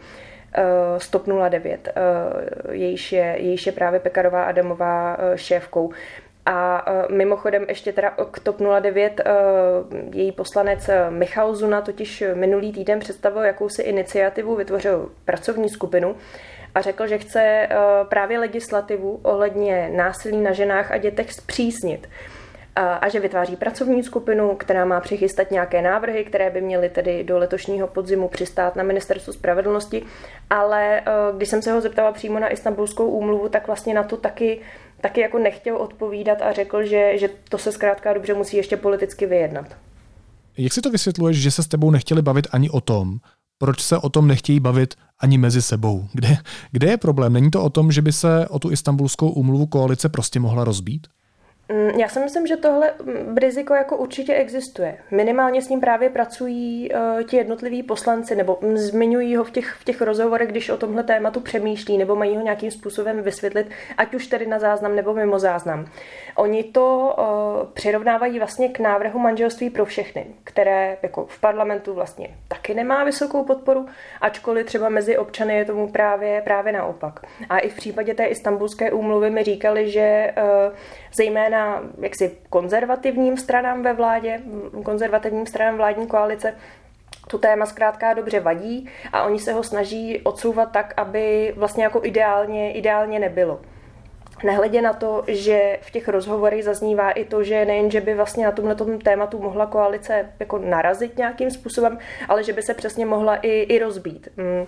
Eh, 0.54 1.00
Stop 1.00 1.28
09, 1.28 1.90
eh, 1.90 2.02
jejíž 2.72 3.12
je, 3.12 3.36
jejíž 3.38 3.66
je 3.66 3.72
právě 3.72 4.00
Pekarová 4.00 4.44
Adamová 4.44 5.18
eh, 5.20 5.38
šéfkou. 5.38 5.92
A 6.46 6.86
mimochodem 7.10 7.66
ještě 7.68 7.94
teda 7.94 8.10
k 8.32 8.40
TOP 8.40 8.60
09 8.80 9.22
její 10.14 10.32
poslanec 10.32 10.90
Michal 11.10 11.56
Zuna 11.56 11.82
totiž 11.82 12.24
minulý 12.34 12.72
týden 12.72 13.00
představil 13.00 13.44
jakousi 13.44 13.82
iniciativu, 13.82 14.56
vytvořil 14.56 15.12
pracovní 15.26 15.70
skupinu 15.70 16.16
a 16.76 16.82
řekl, 16.82 17.08
že 17.08 17.18
chce 17.18 17.68
právě 18.04 18.40
legislativu 18.40 19.20
ohledně 19.24 19.90
násilí 19.96 20.42
na 20.42 20.52
ženách 20.52 20.92
a 20.92 20.98
dětech 20.98 21.34
zpřísnit 21.34 22.08
a 22.82 23.10
že 23.10 23.20
vytváří 23.20 23.56
pracovní 23.56 24.04
skupinu, 24.04 24.56
která 24.56 24.86
má 24.86 25.00
přichystat 25.00 25.52
nějaké 25.52 25.82
návrhy, 25.82 26.24
které 26.24 26.50
by 26.50 26.62
měly 26.62 26.90
tedy 26.90 27.24
do 27.24 27.38
letošního 27.38 27.88
podzimu 27.88 28.28
přistát 28.28 28.76
na 28.76 28.84
ministerstvu 28.84 29.34
spravedlnosti. 29.34 30.04
Ale 30.50 31.00
eh, 31.00 31.04
když 31.38 31.50
jsem 31.50 31.62
se 31.62 31.72
ho 31.72 31.82
zeptala 31.82 32.12
přímo 32.12 32.40
na 32.40 32.50
Istanbulskou 32.50 33.10
úmluvu, 33.10 33.50
tak 33.50 33.68
vlastně 33.68 33.94
na 33.94 34.04
to 34.04 34.18
taky, 34.18 34.62
taky 35.02 35.22
jako 35.22 35.40
nechtěl 35.40 35.78
odpovídat 35.78 36.42
a 36.42 36.52
řekl, 36.52 36.84
že, 36.84 37.18
že 37.18 37.30
to 37.50 37.58
se 37.58 37.72
zkrátka 37.72 38.14
dobře 38.14 38.34
musí 38.34 38.58
ještě 38.58 38.78
politicky 38.78 39.26
vyjednat. 39.26 39.66
Jak 40.58 40.74
si 40.74 40.82
to 40.82 40.90
vysvětluješ, 40.90 41.38
že 41.38 41.52
se 41.52 41.64
s 41.64 41.68
tebou 41.68 41.92
nechtěli 41.92 42.22
bavit 42.22 42.48
ani 42.52 42.70
o 42.70 42.82
tom, 42.82 43.18
proč 43.58 43.82
se 43.82 43.98
o 43.98 44.10
tom 44.10 44.28
nechtějí 44.28 44.60
bavit 44.60 44.94
ani 45.20 45.38
mezi 45.38 45.62
sebou? 45.62 46.08
Kde, 46.14 46.38
kde 46.72 46.88
je 46.88 46.98
problém? 46.98 47.34
Není 47.34 47.52
to 47.52 47.64
o 47.64 47.70
tom, 47.70 47.92
že 47.92 48.02
by 48.02 48.12
se 48.12 48.48
o 48.48 48.60
tu 48.60 48.72
istambulskou 48.72 49.30
úmluvu 49.30 49.66
koalice 49.66 50.10
prostě 50.10 50.40
mohla 50.40 50.64
rozbít? 50.64 51.08
Mm, 51.72 52.00
já 52.00 52.08
si 52.08 52.20
myslím, 52.20 52.48
že 52.48 52.58
tohle 52.58 52.94
mm, 53.04 53.38
riziko 53.38 53.74
jako 53.74 53.98
určitě 53.98 54.34
existuje. 54.34 54.98
Minimálně 55.12 55.62
s 55.62 55.70
ním 55.70 55.80
právě 55.80 56.10
pracují 56.10 56.90
uh, 56.92 57.24
ti 57.24 57.38
jednotliví 57.38 57.84
poslanci, 57.84 58.36
nebo 58.36 58.58
mm, 58.62 58.78
zmiňují 58.78 59.36
ho 59.36 59.44
v 59.44 59.52
těch, 59.52 59.74
v 59.74 59.84
těch 59.84 60.02
rozhovorech, 60.02 60.50
když 60.50 60.70
o 60.70 60.78
tomhle 60.78 61.04
tématu 61.04 61.40
přemýšlí, 61.40 61.98
nebo 61.98 62.16
mají 62.16 62.36
ho 62.36 62.42
nějakým 62.42 62.72
způsobem 62.72 63.22
vysvětlit, 63.22 63.70
ať 63.98 64.16
už 64.16 64.28
tedy 64.28 64.46
na 64.46 64.60
záznam 64.60 64.96
nebo 64.96 65.14
mimo 65.14 65.40
záznam. 65.40 65.86
Oni 66.36 66.64
to 66.64 67.16
uh, 67.18 67.74
přirovnávají 67.74 68.40
vlastně 68.40 68.70
k 68.70 68.80
návrhu 68.80 69.20
manželství 69.20 69.70
pro 69.70 69.86
všechny, 69.86 70.26
které 70.44 70.98
jako 71.04 71.26
v 71.26 71.40
parlamentu 71.40 71.94
vlastně 71.94 72.38
taky 72.48 72.74
nemá 72.74 73.04
vysokou 73.04 73.44
podporu, 73.44 73.86
ačkoliv 74.22 74.66
třeba 74.66 74.90
mezi 74.90 75.18
občany 75.18 75.58
je 75.58 75.66
tomu 75.66 75.92
právě, 75.92 76.42
právě 76.42 76.74
naopak. 76.74 77.20
A 77.50 77.60
i 77.60 77.70
v 77.70 77.76
případě 77.76 78.14
té 78.14 78.26
istambulské 78.26 78.92
úmluvy 78.92 79.30
mi 79.30 79.44
říkali, 79.44 79.92
že 79.92 80.34
uh, 80.38 80.76
zejména 81.60 81.82
jaksi 82.02 82.38
konzervativním 82.50 83.38
stranám 83.38 83.84
ve 83.84 83.94
vládě, 83.94 84.40
konzervativním 84.84 85.46
stranám 85.46 85.78
vládní 85.78 86.08
koalice, 86.08 86.56
tu 87.28 87.38
téma 87.38 87.66
zkrátka 87.66 88.14
dobře 88.14 88.40
vadí 88.40 88.90
a 89.14 89.24
oni 89.24 89.40
se 89.40 89.54
ho 89.54 89.64
snaží 89.64 90.22
odsouvat 90.24 90.72
tak, 90.72 90.94
aby 90.98 91.54
vlastně 91.58 91.84
jako 91.84 92.00
ideálně, 92.04 92.74
ideálně 92.74 93.20
nebylo. 93.20 93.60
Nehledě 94.44 94.82
na 94.82 94.94
to, 94.94 95.24
že 95.28 95.80
v 95.82 95.92
těch 95.92 96.08
rozhovorech 96.08 96.64
zaznívá 96.64 97.12
i 97.12 97.26
to, 97.26 97.44
že 97.44 97.66
nejen, 97.66 97.92
že 97.92 98.02
by 98.02 98.14
vlastně 98.14 98.46
na 98.46 98.52
tomhle 98.52 98.76
tématu 99.04 99.40
mohla 99.40 99.66
koalice 99.66 100.30
jako 100.40 100.58
narazit 100.58 101.18
nějakým 101.18 101.52
způsobem, 101.52 101.98
ale 102.28 102.44
že 102.44 102.54
by 102.54 102.62
se 102.62 102.74
přesně 102.74 103.06
mohla 103.06 103.36
i, 103.36 103.50
i 103.50 103.80
rozbít. 103.80 104.30
Mm. 104.38 104.66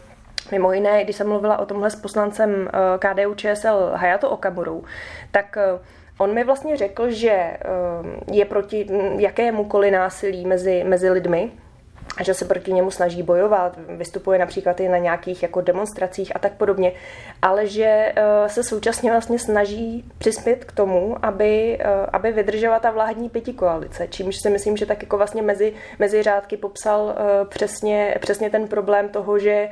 Mimo 0.51 0.74
jiné, 0.74 1.03
když 1.03 1.15
jsem 1.15 1.27
mluvila 1.27 1.57
o 1.57 1.65
tomhle 1.65 1.89
s 1.89 1.95
poslancem 1.95 2.67
eh, 2.67 2.98
KDU 3.00 3.36
ČSL 3.36 3.91
Hayato 3.95 4.29
Okamurou, 4.29 4.83
tak 5.31 5.57
eh, 5.57 5.79
On 6.22 6.34
mi 6.34 6.44
vlastně 6.44 6.78
řekl, 6.78 7.12
že 7.12 7.32
eh, 7.32 7.58
je 8.32 8.46
proti 8.46 8.88
jakémukoliv 9.18 9.94
násilí 9.94 10.46
mezi, 10.46 10.84
mezi 10.84 11.10
lidmi, 11.10 11.51
a 12.18 12.24
že 12.24 12.34
se 12.34 12.46
proti 12.46 12.74
němu 12.74 12.92
snaží 12.92 13.24
bojovat, 13.24 13.78
vystupuje 13.88 14.40
například 14.40 14.80
i 14.80 14.90
na 14.90 14.98
nějakých 14.98 15.44
jako 15.44 15.62
demonstracích 15.62 16.36
a 16.36 16.40
tak 16.40 16.54
podobně, 16.54 16.92
ale 17.42 17.68
že 17.68 18.13
eh, 18.16 18.50
se 18.50 18.63
současně 18.63 19.12
vlastně 19.12 19.40
snaží 19.40 20.06
přispět 20.18 20.66
k 20.66 20.72
tomu, 20.72 21.25
aby, 21.25 21.78
eh, 21.80 21.86
aby 22.13 22.32
vydržela 22.32 22.80
ta 22.80 22.92
vládní 22.92 23.30
pěti 23.30 23.54
koalice, 23.54 24.08
čímž 24.08 24.36
si 24.42 24.50
myslím, 24.50 24.78
že 24.78 24.86
tak 24.86 25.01
jako 25.01 25.18
vlastně 25.18 25.42
mezi, 25.42 25.74
mezi 26.00 26.24
řádky 26.24 26.58
popsal 26.58 27.16
přesně, 27.50 28.16
přesně 28.20 28.50
ten 28.50 28.68
problém 28.68 29.10
toho, 29.10 29.40
že 29.40 29.70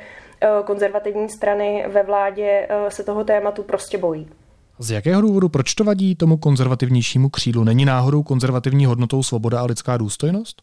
konzervativní 0.64 1.28
strany 1.28 1.84
ve 1.88 2.02
vládě 2.02 2.68
se 2.88 3.04
toho 3.04 3.24
tématu 3.24 3.62
prostě 3.62 3.98
bojí. 3.98 4.39
Z 4.82 4.90
jakého 4.90 5.20
důvodu, 5.20 5.48
proč 5.48 5.74
to 5.74 5.84
vadí 5.84 6.16
tomu 6.16 6.36
konzervativnějšímu 6.36 7.28
křídlu? 7.28 7.64
Není 7.64 7.84
náhodou 7.84 8.22
konzervativní 8.22 8.86
hodnotou 8.86 9.22
svoboda 9.22 9.60
a 9.60 9.64
lidská 9.64 9.96
důstojnost? 9.96 10.62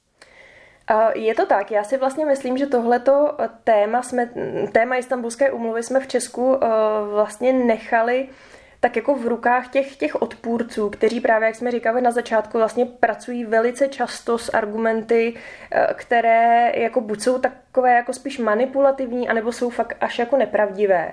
Je 1.15 1.36
to 1.36 1.45
tak. 1.45 1.71
Já 1.71 1.83
si 1.83 1.97
vlastně 1.97 2.25
myslím, 2.25 2.57
že 2.57 2.65
tohleto 2.65 3.38
téma, 3.63 4.03
jsme, 4.03 4.29
téma 4.71 4.95
Istanbulské 4.95 5.51
úmluvy 5.51 5.83
jsme 5.83 6.00
v 6.00 6.07
Česku 6.07 6.53
uh, 6.53 6.59
vlastně 7.12 7.53
nechali 7.53 8.29
tak 8.79 8.95
jako 8.95 9.15
v 9.15 9.27
rukách 9.27 9.67
těch, 9.67 9.95
těch 9.95 10.21
odpůrců, 10.21 10.89
kteří 10.89 11.19
právě, 11.19 11.45
jak 11.45 11.55
jsme 11.55 11.71
říkali 11.71 12.01
na 12.01 12.12
začátku, 12.12 12.57
vlastně 12.57 12.86
pracují 12.86 13.45
velice 13.45 13.88
často 13.88 14.38
s 14.38 14.53
argumenty, 14.53 15.33
uh, 15.33 15.93
které 15.93 16.71
jako 16.75 17.01
buď 17.01 17.21
jsou 17.21 17.39
takové 17.77 17.96
jako 17.96 18.13
spíš 18.13 18.39
manipulativní, 18.39 19.29
anebo 19.29 19.51
jsou 19.51 19.69
fakt 19.69 19.98
až 20.01 20.19
jako 20.19 20.38
nepravdivé. 20.38 21.12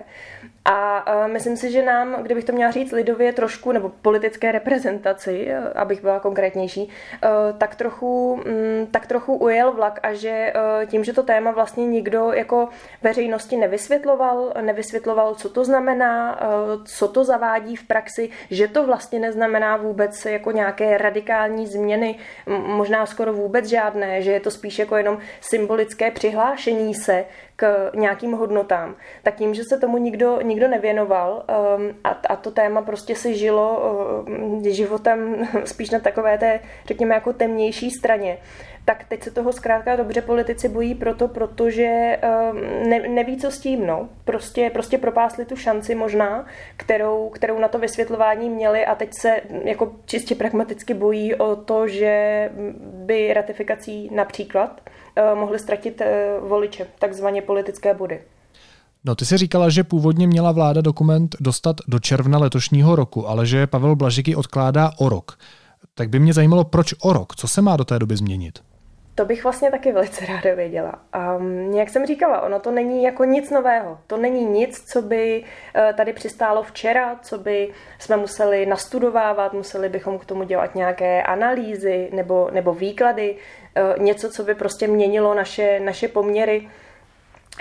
A 0.65 1.05
uh, 1.25 1.33
myslím 1.33 1.57
si, 1.57 1.71
že 1.71 1.83
nám, 1.83 2.23
kdybych 2.23 2.45
to 2.45 2.53
měla 2.53 2.71
říct 2.71 2.93
lidově 2.93 3.33
trošku, 3.33 3.73
nebo 3.73 3.89
politické 3.89 4.53
reprezentaci, 4.53 5.47
uh, 5.47 5.67
abych 5.75 6.01
byla 6.01 6.21
konkrétnější, 6.21 6.85
uh, 6.85 7.59
tak, 7.59 7.75
trochu, 7.75 8.33
um, 8.33 8.87
tak 8.91 9.07
trochu 9.07 9.37
ujel 9.37 9.73
vlak 9.73 10.01
a 10.03 10.15
že 10.15 10.53
uh, 10.55 10.87
tím, 10.87 11.05
že 11.05 11.13
to 11.13 11.23
téma 11.23 11.51
vlastně 11.51 11.87
nikdo 11.87 12.33
jako 12.33 12.69
veřejnosti 13.03 13.57
nevysvětloval, 13.57 14.53
nevysvětloval, 14.61 15.35
co 15.35 15.49
to 15.49 15.65
znamená, 15.65 16.41
uh, 16.41 16.85
co 16.85 17.09
to 17.09 17.25
zavádí 17.25 17.77
v 17.77 17.87
praxi, 17.87 18.31
že 18.51 18.69
to 18.69 18.87
vlastně 18.87 19.19
neznamená 19.19 19.77
vůbec 19.77 20.25
jako 20.25 20.51
nějaké 20.51 20.99
radikální 20.99 21.67
změny, 21.67 22.19
možná 22.67 23.07
skoro 23.07 23.33
vůbec 23.33 23.67
žádné, 23.67 24.23
že 24.23 24.33
je 24.33 24.41
to 24.41 24.51
spíš 24.51 24.79
jako 24.79 24.97
jenom 24.97 25.19
symbolické 25.41 26.11
přihlášení 26.11 26.54
se 26.95 27.25
k 27.57 27.91
nějakým 27.95 28.33
hodnotám, 28.33 28.97
tak 29.23 29.35
tím, 29.35 29.55
že 29.55 29.63
se 29.69 29.79
tomu 29.79 29.99
nikdo, 29.99 30.41
nikdo 30.41 30.69
nevěnoval 30.69 31.45
um, 31.77 31.95
a, 32.05 32.09
a 32.09 32.37
to 32.37 32.51
téma 32.51 32.83
prostě 32.83 33.17
si 33.17 33.37
žilo 33.37 33.95
um, 34.29 34.65
životem 34.65 35.49
spíš 35.65 35.91
na 35.91 35.99
takové 35.99 36.39
té, 36.39 36.61
řekněme, 36.87 37.15
jako 37.15 37.33
temnější 37.33 37.91
straně, 37.91 38.39
tak 38.85 39.05
teď 39.09 39.23
se 39.23 39.31
toho 39.31 39.53
zkrátka 39.53 39.97
dobře 39.97 40.23
politici 40.23 40.69
bojí 40.69 40.95
proto, 40.95 41.29
protože 41.29 42.19
um, 42.53 42.61
ne, 42.89 43.09
neví, 43.09 43.37
co 43.37 43.51
s 43.51 43.59
tím, 43.59 43.87
no. 43.87 44.09
Prostě, 44.25 44.71
prostě 44.73 44.99
propásli 44.99 45.45
tu 45.45 45.57
šanci 45.57 45.95
možná, 45.95 46.47
kterou, 46.77 47.29
kterou 47.29 47.59
na 47.59 47.69
to 47.69 47.79
vysvětlování 47.79 48.51
měli 48.51 48.87
a 48.87 48.95
teď 48.95 49.11
se 49.21 49.41
jako 49.65 49.93
čistě 50.05 50.35
pragmaticky 50.35 50.95
bojí 50.95 51.35
o 51.35 51.57
to, 51.57 51.89
že 51.89 52.51
by 53.07 53.35
ratifikací 53.35 54.11
například 54.15 54.81
uh, 54.81 55.39
mohli 55.39 55.59
ztratit 55.59 56.01
uh, 56.01 56.49
voliče, 56.49 56.87
takzvaně 56.99 57.43
politické 57.43 57.95
body. 57.95 58.21
No, 59.05 59.15
ty 59.15 59.25
si 59.25 59.39
říkala, 59.39 59.69
že 59.71 59.85
původně 59.85 60.27
měla 60.27 60.53
vláda 60.53 60.81
dokument 60.81 61.37
dostat 61.41 61.77
do 61.89 61.99
června 61.99 62.39
letošního 62.39 62.97
roku, 62.97 63.29
ale 63.29 63.47
že 63.47 63.67
Pavel 63.67 63.97
Blažiky 63.97 64.37
odkládá 64.37 64.91
o 64.99 65.09
rok. 65.09 65.39
Tak 65.95 66.09
by 66.09 66.19
mě 66.19 66.33
zajímalo, 66.33 66.65
proč 66.65 66.95
o 67.03 67.13
rok? 67.13 67.37
Co 67.37 67.49
se 67.49 67.63
má 67.63 67.77
do 67.77 67.85
té 67.85 67.99
doby 67.99 68.17
změnit? 68.17 68.59
To 69.15 69.25
bych 69.25 69.45
vlastně 69.45 69.71
taky 69.71 69.93
velice 69.93 70.27
ráda 70.27 70.55
věděla. 70.55 70.95
Um, 71.37 71.73
jak 71.73 71.89
jsem 71.89 72.07
říkala, 72.07 72.41
ono 72.41 72.61
to 72.61 72.71
není 72.71 73.03
jako 73.03 73.25
nic 73.25 73.51
nového. 73.51 73.99
To 74.07 74.17
není 74.17 74.45
nic, 74.45 74.93
co 74.93 75.03
by 75.03 75.45
uh, 75.45 75.97
tady 75.97 76.13
přistálo 76.13 76.63
včera, 76.63 77.19
co 77.23 77.39
by 77.39 77.73
jsme 77.99 78.17
museli 78.17 78.67
nastudovávat, 78.67 79.53
museli 79.53 79.89
bychom 79.89 80.19
k 80.19 80.25
tomu 80.25 80.45
dělat 80.45 80.75
nějaké 80.75 81.23
analýzy 81.23 82.09
nebo, 82.13 82.51
nebo 82.53 82.75
výklady, 82.75 83.37
uh, 83.37 84.03
něco, 84.03 84.31
co 84.31 84.43
by 84.43 84.55
prostě 84.55 84.87
měnilo 84.89 85.35
naše, 85.35 85.81
naše 85.81 86.09
poměry 86.09 86.69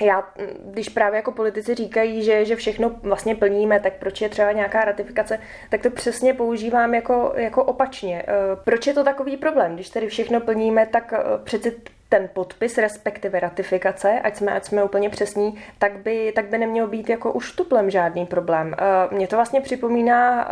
já, 0.01 0.23
když 0.65 0.89
právě 0.89 1.17
jako 1.17 1.31
politici 1.31 1.75
říkají, 1.75 2.23
že, 2.23 2.45
že 2.45 2.55
všechno 2.55 2.91
vlastně 3.03 3.35
plníme, 3.35 3.79
tak 3.79 3.93
proč 3.93 4.21
je 4.21 4.29
třeba 4.29 4.51
nějaká 4.51 4.85
ratifikace, 4.85 5.39
tak 5.69 5.81
to 5.81 5.89
přesně 5.89 6.33
používám 6.33 6.93
jako, 6.93 7.33
jako 7.35 7.63
opačně. 7.63 8.23
Eh, 8.27 8.33
proč 8.63 8.87
je 8.87 8.93
to 8.93 9.03
takový 9.03 9.37
problém? 9.37 9.75
Když 9.75 9.89
tedy 9.89 10.07
všechno 10.07 10.39
plníme, 10.39 10.85
tak 10.85 11.13
eh, 11.13 11.23
přeci 11.43 11.75
ten 12.09 12.29
podpis, 12.33 12.77
respektive 12.77 13.39
ratifikace, 13.39 14.19
ať 14.23 14.35
jsme, 14.35 14.51
ať 14.51 14.65
jsme 14.65 14.83
úplně 14.83 15.09
přesní, 15.09 15.55
tak 15.79 15.97
by, 15.97 16.31
tak 16.35 16.45
by 16.45 16.57
neměl 16.57 16.87
být 16.87 17.09
jako 17.09 17.33
už 17.33 17.51
tuplem 17.51 17.89
žádný 17.89 18.25
problém. 18.25 18.67
Uh, 18.67 19.17
mě 19.17 19.27
to 19.27 19.35
vlastně 19.35 19.61
připomíná, 19.61 20.49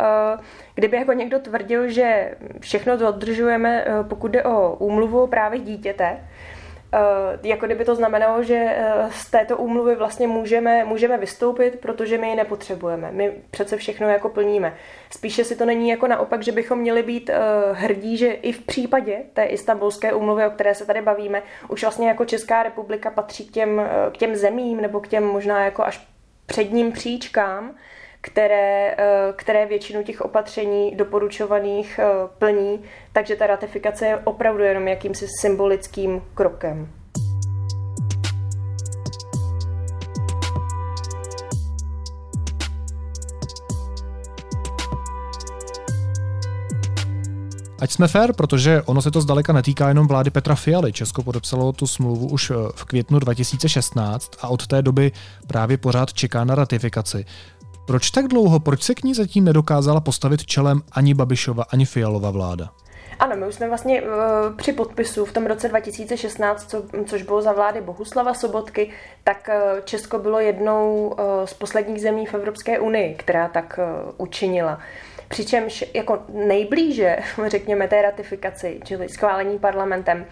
kdyby 0.74 0.96
jako 0.96 1.12
někdo 1.12 1.38
tvrdil, 1.38 1.88
že 1.88 2.34
všechno 2.60 2.96
dodržujeme, 2.96 3.84
pokud 4.08 4.30
jde 4.30 4.42
o 4.44 4.76
úmluvu 4.76 5.22
o 5.22 5.28
dítěte, 5.58 6.18
jako 7.42 7.66
kdyby 7.66 7.84
to 7.84 7.94
znamenalo, 7.94 8.42
že 8.42 8.76
uh, 9.04 9.10
z 9.10 9.30
této 9.30 9.56
úmluvy 9.56 9.94
vlastně 9.94 10.26
můžeme, 10.26 10.84
můžeme 10.84 11.18
vystoupit, 11.18 11.80
protože 11.80 12.18
my 12.18 12.28
ji 12.28 12.36
nepotřebujeme. 12.36 13.12
My 13.12 13.32
přece 13.50 13.76
všechno 13.76 14.08
jako 14.08 14.28
plníme. 14.28 14.76
Spíše 15.10 15.44
si 15.44 15.56
to 15.56 15.64
není 15.64 15.88
jako 15.88 16.06
naopak, 16.06 16.42
že 16.42 16.52
bychom 16.52 16.78
měli 16.78 17.02
být 17.02 17.30
uh, 17.30 17.76
hrdí, 17.76 18.16
že 18.16 18.28
i 18.32 18.52
v 18.52 18.60
případě 18.60 19.18
té 19.32 19.44
istambulské 19.44 20.12
úmluvy, 20.12 20.46
o 20.46 20.50
které 20.50 20.74
se 20.74 20.86
tady 20.86 21.02
bavíme, 21.02 21.42
už 21.68 21.82
vlastně 21.82 22.08
jako 22.08 22.24
Česká 22.24 22.62
republika 22.62 23.10
patří 23.10 23.46
k 23.46 23.52
těm, 23.52 23.82
k 24.12 24.16
těm 24.16 24.36
zemím 24.36 24.80
nebo 24.80 25.00
k 25.00 25.08
těm 25.08 25.24
možná 25.24 25.64
jako 25.64 25.84
až 25.84 26.08
předním 26.46 26.92
příčkám, 26.92 27.74
které, 28.22 28.94
eh, 28.98 29.32
které 29.36 29.66
většinu 29.66 30.02
těch 30.02 30.20
opatření 30.20 30.96
doporučovaných 30.96 31.98
eh, 31.98 32.06
plní, 32.38 32.80
takže 33.12 33.36
ta 33.36 33.46
ratifikace 33.46 34.06
je 34.06 34.16
opravdu 34.24 34.62
jenom 34.62 34.88
jakýmsi 34.88 35.26
symbolickým 35.40 36.22
krokem. 36.34 36.88
Ať 47.80 47.90
jsme 47.90 48.08
fér, 48.08 48.32
protože 48.32 48.82
ono 48.82 49.02
se 49.02 49.10
to 49.10 49.20
zdaleka 49.20 49.52
netýká 49.52 49.88
jenom 49.88 50.08
vlády 50.08 50.30
Petra 50.30 50.54
Fialy. 50.54 50.92
Česko 50.92 51.22
podepsalo 51.22 51.72
tu 51.72 51.86
smlouvu 51.86 52.28
už 52.28 52.50
eh, 52.50 52.54
v 52.74 52.84
květnu 52.84 53.18
2016 53.18 54.30
a 54.40 54.48
od 54.48 54.66
té 54.66 54.82
doby 54.82 55.12
právě 55.46 55.76
pořád 55.78 56.12
čeká 56.12 56.44
na 56.44 56.54
ratifikaci. 56.54 57.24
Proč 57.86 58.10
tak 58.10 58.28
dlouho? 58.28 58.60
Proč 58.60 58.82
se 58.82 58.94
k 58.94 59.02
ní 59.02 59.14
zatím 59.14 59.44
nedokázala 59.44 60.00
postavit 60.00 60.46
čelem 60.46 60.82
ani 60.92 61.14
Babišova, 61.14 61.64
ani 61.72 61.84
Fialova 61.84 62.30
vláda? 62.30 62.68
Ano, 63.18 63.36
my 63.36 63.46
už 63.46 63.54
jsme 63.54 63.68
vlastně 63.68 64.02
uh, 64.02 64.08
při 64.56 64.72
podpisu 64.72 65.24
v 65.24 65.32
tom 65.32 65.46
roce 65.46 65.68
2016, 65.68 66.70
co, 66.70 66.84
což 67.06 67.22
bylo 67.22 67.42
za 67.42 67.52
vlády 67.52 67.80
Bohuslava 67.80 68.34
Sobotky, 68.34 68.90
tak 69.24 69.48
uh, 69.48 69.80
Česko 69.84 70.18
bylo 70.18 70.40
jednou 70.40 71.06
uh, 71.06 71.24
z 71.44 71.54
posledních 71.54 72.00
zemí 72.00 72.26
v 72.26 72.34
Evropské 72.34 72.78
unii, 72.78 73.14
která 73.14 73.48
tak 73.48 73.78
uh, 73.78 74.14
učinila. 74.18 74.78
Přičemž 75.28 75.84
jako 75.94 76.18
nejblíže, 76.28 77.16
řekněme, 77.46 77.88
té 77.88 78.02
ratifikaci, 78.02 78.80
čili 78.84 79.08
schválení 79.08 79.58
parlamentem, 79.58 80.26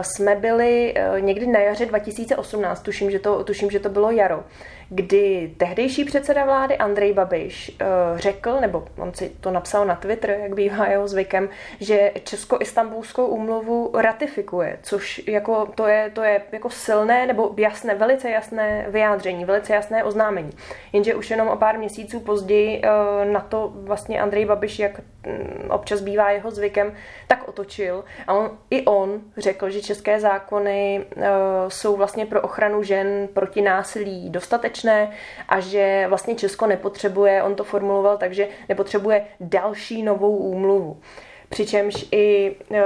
jsme 0.00 0.34
byli 0.34 0.94
někdy 1.20 1.46
na 1.46 1.60
jaře 1.60 1.86
2018, 1.86 2.82
tuším, 2.82 3.10
že 3.10 3.18
to, 3.18 3.44
tuším, 3.44 3.70
že 3.70 3.80
to 3.80 3.88
bylo 3.88 4.10
jaro 4.10 4.44
kdy 4.88 5.54
tehdejší 5.56 6.04
předseda 6.04 6.44
vlády 6.44 6.76
Andrej 6.76 7.12
Babiš 7.12 7.70
uh, 7.80 8.18
řekl, 8.18 8.60
nebo 8.60 8.84
on 8.98 9.14
si 9.14 9.28
to 9.40 9.50
napsal 9.50 9.86
na 9.86 9.94
Twitter, 9.94 10.30
jak 10.30 10.54
bývá 10.54 10.86
jeho 10.86 11.08
zvykem, 11.08 11.48
že 11.80 12.12
Česko-Istambulskou 12.24 13.26
úmluvu 13.26 13.90
ratifikuje, 13.94 14.78
což 14.82 15.22
jako, 15.26 15.66
to, 15.74 15.86
je, 15.86 16.10
to 16.14 16.22
je 16.22 16.42
jako 16.52 16.70
silné 16.70 17.26
nebo 17.26 17.54
jasné, 17.56 17.94
velice 17.94 18.30
jasné 18.30 18.86
vyjádření, 18.88 19.44
velice 19.44 19.74
jasné 19.74 20.04
oznámení. 20.04 20.50
Jenže 20.92 21.14
už 21.14 21.30
jenom 21.30 21.48
o 21.48 21.56
pár 21.56 21.78
měsíců 21.78 22.20
později 22.20 22.82
uh, 22.82 23.32
na 23.32 23.40
to 23.40 23.72
vlastně 23.74 24.20
Andrej 24.20 24.44
Babiš, 24.44 24.78
jak 24.78 25.00
um, 25.26 25.70
občas 25.70 26.00
bývá 26.00 26.30
jeho 26.30 26.50
zvykem, 26.50 26.92
tak 27.26 27.48
otočil 27.48 28.04
a 28.26 28.34
on, 28.34 28.50
i 28.70 28.84
on 28.84 29.20
řekl, 29.36 29.70
že 29.70 29.80
české 29.80 30.20
zákony 30.20 31.04
uh, 31.16 31.22
jsou 31.68 31.96
vlastně 31.96 32.26
pro 32.26 32.40
ochranu 32.40 32.82
žen 32.82 33.28
proti 33.34 33.62
násilí 33.62 34.30
dostatečné 34.30 34.75
dostatečné 34.76 35.10
a 35.48 35.60
že 35.60 36.04
vlastně 36.08 36.34
Česko 36.34 36.66
nepotřebuje, 36.66 37.42
on 37.42 37.54
to 37.54 37.64
formuloval 37.64 38.18
tak, 38.18 38.32
že 38.32 38.48
nepotřebuje 38.68 39.24
další 39.40 40.02
novou 40.02 40.36
úmluvu. 40.36 41.00
Přičemž 41.48 42.06
i 42.12 42.56
e, 42.70 42.82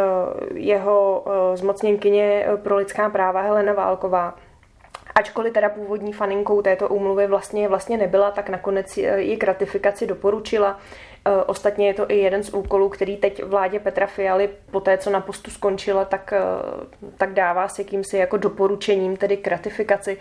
jeho 0.54 1.24
e, 1.26 1.56
zmocněnkyně 1.56 2.46
pro 2.62 2.76
lidská 2.76 3.10
práva 3.10 3.40
Helena 3.40 3.72
Válková 3.72 4.36
Ačkoliv 5.14 5.52
teda 5.52 5.68
původní 5.68 6.12
faninkou 6.12 6.62
této 6.62 6.88
úmluvy 6.88 7.26
vlastně, 7.26 7.68
vlastně 7.68 7.96
nebyla, 7.96 8.30
tak 8.30 8.48
nakonec 8.48 8.96
ji 8.96 9.36
k 9.36 9.44
ratifikaci 9.44 10.06
doporučila. 10.06 10.78
E, 11.24 11.44
ostatně 11.44 11.86
je 11.86 11.94
to 11.94 12.10
i 12.10 12.16
jeden 12.16 12.42
z 12.42 12.54
úkolů, 12.54 12.88
který 12.88 13.16
teď 13.16 13.42
vládě 13.44 13.80
Petra 13.80 14.06
Fialy 14.06 14.50
po 14.70 14.80
té, 14.80 14.98
co 14.98 15.10
na 15.10 15.20
postu 15.20 15.50
skončila, 15.50 16.04
tak, 16.04 16.34
tak 17.18 17.32
dává 17.32 17.68
s 17.68 17.78
jakýmsi 17.78 18.16
jako 18.16 18.36
doporučením 18.36 19.16
tedy 19.16 19.36
k 19.36 19.46
ratifikaci. 19.46 20.18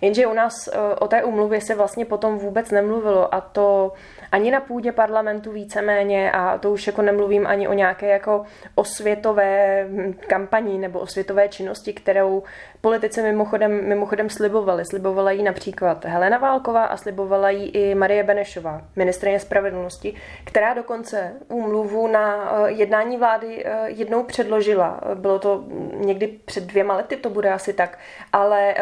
Jenže 0.00 0.26
u 0.26 0.32
nás 0.32 0.68
eh, 0.68 0.94
o 0.94 1.08
té 1.08 1.24
umluvě 1.24 1.60
se 1.60 1.74
vlastně 1.74 2.04
potom 2.04 2.38
vůbec 2.38 2.70
nemluvilo 2.70 3.34
a 3.34 3.40
to 3.40 3.92
ani 4.32 4.50
na 4.50 4.60
půdě 4.60 4.92
parlamentu 4.92 5.52
víceméně 5.52 6.32
a 6.32 6.58
to 6.58 6.72
už 6.72 6.86
jako 6.86 7.02
nemluvím 7.02 7.46
ani 7.46 7.68
o 7.68 7.72
nějaké 7.72 8.08
jako 8.08 8.44
osvětové 8.74 9.84
hm, 9.84 10.14
kampaní 10.26 10.78
nebo 10.78 10.98
osvětové 10.98 11.48
činnosti, 11.48 11.92
kterou 11.92 12.42
politici 12.80 13.22
mimochodem, 13.22 13.88
mimochodem 13.88 14.30
slibovali. 14.30 14.84
Slibovala 14.84 15.30
jí 15.30 15.42
například 15.42 16.04
Helena 16.04 16.38
Válková 16.38 16.84
a 16.84 16.96
slibovala 16.96 17.50
jí 17.50 17.68
i 17.68 17.94
Marie 17.94 18.22
Benešová, 18.22 18.82
ministrině 18.96 19.40
spravedlnosti, 19.40 20.14
která 20.44 20.74
dokonce 20.74 21.32
úmluvu 21.48 22.06
na 22.06 22.52
eh, 22.52 22.70
jednání 22.70 23.16
vlády 23.16 23.64
eh, 23.64 23.84
jednou 23.86 24.22
předložila. 24.22 25.00
Bylo 25.14 25.38
to 25.38 25.64
někdy 25.94 26.26
před 26.26 26.64
dvěma 26.64 26.96
lety, 26.96 27.16
to 27.16 27.30
bude 27.30 27.52
asi 27.52 27.72
tak, 27.72 27.98
ale 28.32 28.74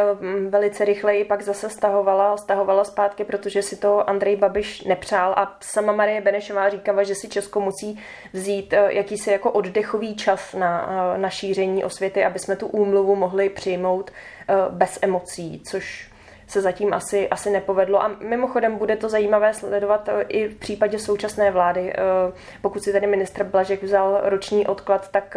velice 0.49 0.85
rychle 0.85 1.06
ji 1.15 1.25
pak 1.25 1.43
zase 1.43 1.71
stahovala, 1.71 2.37
stahovala 2.37 2.85
zpátky, 2.85 3.25
protože 3.25 3.63
si 3.63 3.77
to 3.77 4.11
Andrej 4.11 4.37
Babiš 4.37 4.85
nepřál. 4.85 5.33
A 5.37 5.57
sama 5.61 5.93
Marie 5.93 6.21
Benešová 6.21 6.69
říkala, 6.69 7.03
že 7.03 7.15
si 7.15 7.29
Česko 7.29 7.61
musí 7.61 8.01
vzít 8.33 8.73
eh, 8.73 8.93
jakýsi 8.93 9.31
jako 9.31 9.51
oddechový 9.51 10.17
čas 10.17 10.55
na, 10.55 10.89
eh, 11.15 11.19
na 11.19 11.31
šíření 11.31 11.85
osvěty, 11.85 12.25
aby 12.25 12.39
jsme 12.39 12.57
tu 12.57 12.67
úmluvu 12.67 13.17
mohli 13.17 13.49
přijmout 13.49 14.11
eh, 14.11 14.55
bez 14.71 14.99
emocí, 15.03 15.63
což 15.71 16.16
se 16.47 16.61
zatím 16.61 16.95
asi, 16.95 17.29
asi 17.29 17.51
nepovedlo. 17.51 18.03
A 18.03 18.11
mimochodem 18.21 18.77
bude 18.79 18.97
to 18.97 19.09
zajímavé 19.09 19.55
sledovat 19.55 20.09
i 20.29 20.49
v 20.49 20.55
případě 20.55 20.99
současné 20.99 21.51
vlády. 21.51 21.93
Pokud 22.63 22.83
si 22.83 22.93
tady 22.93 23.07
ministr 23.07 23.45
Blažek 23.45 23.83
vzal 23.83 24.21
roční 24.23 24.67
odklad, 24.67 25.11
tak 25.11 25.37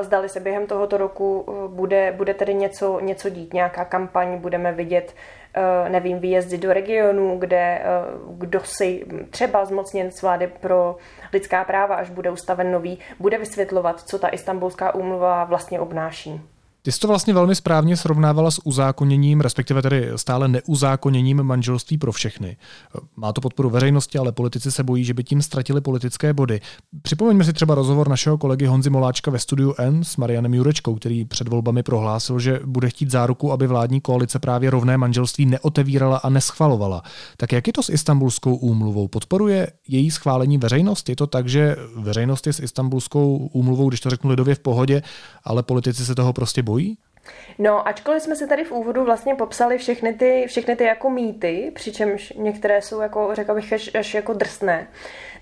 zdali 0.00 0.28
se 0.28 0.40
během 0.40 0.66
tohoto 0.66 0.96
roku 0.96 1.46
bude, 1.68 2.14
bude 2.16 2.34
tedy 2.34 2.54
něco, 2.54 3.00
něco 3.00 3.28
dít, 3.28 3.54
nějaká 3.54 3.84
kampaň, 3.84 4.38
budeme 4.38 4.72
vidět 4.72 5.14
Eh, 5.54 5.88
nevím, 5.88 6.18
výjezdy 6.18 6.58
do 6.58 6.72
regionů, 6.72 7.38
kde 7.38 7.56
eh, 7.56 7.84
kdo 8.28 8.60
si 8.64 9.06
třeba 9.30 9.64
zmocněnec 9.64 10.22
vlády 10.22 10.46
pro 10.46 10.96
lidská 11.32 11.64
práva, 11.64 11.94
až 11.94 12.10
bude 12.10 12.30
ustaven 12.30 12.72
nový, 12.72 12.98
bude 13.18 13.38
vysvětlovat, 13.38 14.00
co 14.00 14.18
ta 14.18 14.28
istambulská 14.28 14.94
úmluva 14.94 15.44
vlastně 15.44 15.80
obnáší. 15.80 16.40
Ty 16.84 16.92
jsi 16.92 17.00
to 17.00 17.08
vlastně 17.08 17.34
velmi 17.34 17.54
správně 17.54 17.96
srovnávala 17.96 18.50
s 18.50 18.66
uzákoněním, 18.66 19.40
respektive 19.40 19.82
tedy 19.82 20.08
stále 20.16 20.48
neuzákoněním 20.48 21.42
manželství 21.42 21.98
pro 21.98 22.12
všechny. 22.12 22.56
Má 23.16 23.32
to 23.32 23.40
podporu 23.40 23.70
veřejnosti, 23.70 24.18
ale 24.18 24.32
politici 24.32 24.72
se 24.72 24.84
bojí, 24.84 25.04
že 25.04 25.14
by 25.14 25.24
tím 25.24 25.42
ztratili 25.42 25.80
politické 25.80 26.32
body. 26.32 26.60
Připomeňme 27.02 27.44
si 27.44 27.52
třeba 27.52 27.74
rozhovor 27.74 28.08
našeho 28.08 28.38
kolegy 28.38 28.66
Honzy 28.66 28.90
Moláčka 28.90 29.30
ve 29.30 29.38
studiu 29.38 29.74
N 29.78 30.04
s 30.04 30.16
Marianem 30.16 30.54
Jurečkou, 30.54 30.94
který 30.94 31.24
před 31.24 31.48
volbami 31.48 31.82
prohlásil, 31.82 32.38
že 32.38 32.60
bude 32.64 32.90
chtít 32.90 33.10
záruku, 33.10 33.52
aby 33.52 33.66
vládní 33.66 34.00
koalice 34.00 34.38
právě 34.38 34.70
rovné 34.70 34.98
manželství 34.98 35.46
neotevírala 35.46 36.16
a 36.16 36.28
neschvalovala. 36.28 37.02
Tak 37.36 37.52
jak 37.52 37.66
je 37.66 37.72
to 37.72 37.82
s 37.82 37.88
Istanbulskou 37.88 38.54
úmluvou? 38.54 39.08
Podporuje 39.08 39.72
její 39.88 40.10
schválení 40.10 40.58
veřejnost? 40.58 41.08
Je 41.08 41.16
to 41.16 41.26
tak, 41.26 41.48
že 41.48 41.76
veřejnost 41.96 42.46
je 42.46 42.52
s 42.52 42.60
Istanbulskou 42.60 43.36
úmluvou, 43.36 43.88
když 43.88 44.00
to 44.00 44.10
řeknu 44.10 44.30
lidově 44.30 44.54
v 44.54 44.58
pohodě, 44.58 45.02
ale 45.44 45.62
politici 45.62 46.04
se 46.04 46.14
toho 46.14 46.32
prostě 46.32 46.62
bojí? 46.62 46.71
No, 47.58 47.88
ačkoliv 47.88 48.22
jsme 48.22 48.36
si 48.36 48.48
tady 48.48 48.64
v 48.64 48.72
úvodu 48.72 49.04
vlastně 49.04 49.34
popsali 49.34 49.78
všechny 49.78 50.14
ty, 50.14 50.44
všechny 50.48 50.76
ty 50.76 50.84
jako 50.84 51.10
mýty, 51.10 51.72
přičemž 51.74 52.32
některé 52.36 52.82
jsou 52.82 53.00
jako, 53.00 53.30
řekla 53.32 53.54
bych, 53.54 53.72
až, 53.72 53.90
až 53.94 54.14
jako 54.14 54.32
drsné, 54.32 54.88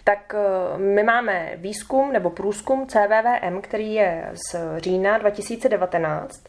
tak 0.05 0.35
eh, 0.35 0.79
my 0.79 1.03
máme 1.03 1.53
výzkum 1.57 2.13
nebo 2.13 2.31
průzkum 2.31 2.87
CVVM, 2.87 3.61
který 3.61 3.95
je 3.95 4.31
z 4.33 4.57
října 4.77 5.19
2019 5.19 6.45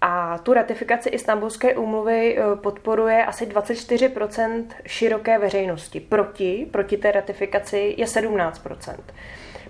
a 0.00 0.38
tu 0.38 0.52
ratifikaci 0.52 1.08
Istanbulské 1.08 1.76
úmluvy 1.76 2.38
eh, 2.38 2.56
podporuje 2.56 3.24
asi 3.24 3.46
24% 3.46 4.66
široké 4.86 5.38
veřejnosti. 5.38 6.00
Proti, 6.00 6.68
proti 6.70 6.96
té 6.96 7.12
ratifikaci 7.12 7.94
je 7.98 8.06
17%. 8.06 8.96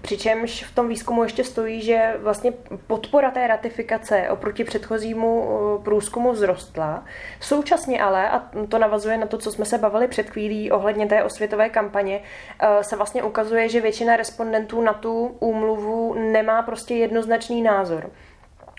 Přičemž 0.04 0.64
v 0.64 0.74
tom 0.74 0.88
výzkumu 0.88 1.22
ještě 1.22 1.44
stojí, 1.44 1.82
že 1.82 2.14
vlastně 2.18 2.52
podpora 2.86 3.30
té 3.30 3.46
ratifikace 3.46 4.28
oproti 4.30 4.64
předchozímu 4.64 5.48
eh, 5.48 5.82
průzkumu 5.84 6.32
vzrostla. 6.32 7.04
Současně 7.40 8.02
ale, 8.02 8.30
a 8.30 8.50
to 8.68 8.78
navazuje 8.78 9.16
na 9.16 9.26
to, 9.26 9.38
co 9.38 9.52
jsme 9.52 9.64
se 9.64 9.78
bavili 9.78 10.08
před 10.08 10.30
chvílí 10.30 10.70
ohledně 10.70 11.06
té 11.06 11.22
osvětové 11.22 11.68
kampaně, 11.68 12.22
eh, 12.60 12.84
se 12.84 12.96
vlastně 12.96 13.22
ukazuje, 13.22 13.68
že 13.68 13.80
většina 13.80 14.16
respondentů 14.16 14.82
na 14.82 14.92
tu 14.92 15.36
úmluvu 15.40 16.14
nemá 16.14 16.62
prostě 16.62 16.94
jednoznačný 16.94 17.62
názor. 17.62 18.10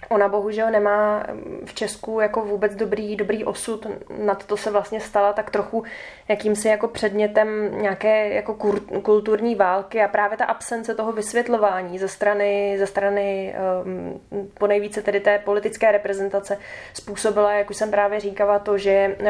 Ona 0.10 0.28
bohužel 0.28 0.72
nemá 0.72 1.24
v 1.66 1.74
Česku 1.74 2.20
jako 2.20 2.42
vůbec 2.42 2.76
dobrý, 2.76 3.16
dobrý 3.16 3.44
osud, 3.44 3.88
nad 4.18 4.46
to 4.46 4.58
se 4.58 4.72
vlastně 4.72 5.00
stala 5.00 5.34
tak 5.34 5.50
trochu 5.50 5.84
jakýmsi 6.28 6.68
jako 6.68 6.88
předmětem 6.88 7.48
nějaké 7.82 8.34
jako 8.34 8.58
kulturní 9.02 9.56
války. 9.56 10.02
A 10.02 10.08
právě 10.08 10.38
ta 10.38 10.46
absence 10.46 10.96
toho 10.96 11.12
vysvětlování 11.12 12.00
ze 12.00 12.08
strany, 12.08 12.76
ze 12.80 12.88
strany 12.88 13.56
um, 13.86 14.22
po 14.54 14.68
nejvíce 14.68 15.02
tedy 15.02 15.20
té 15.20 15.40
politické 15.40 15.92
reprezentace 15.92 16.58
způsobila, 16.94 17.54
jak 17.54 17.70
už 17.70 17.78
jsem 17.78 17.92
právě 17.92 18.20
říkala, 18.20 18.60
to, 18.60 18.78
že 18.78 19.16
uh, 19.20 19.28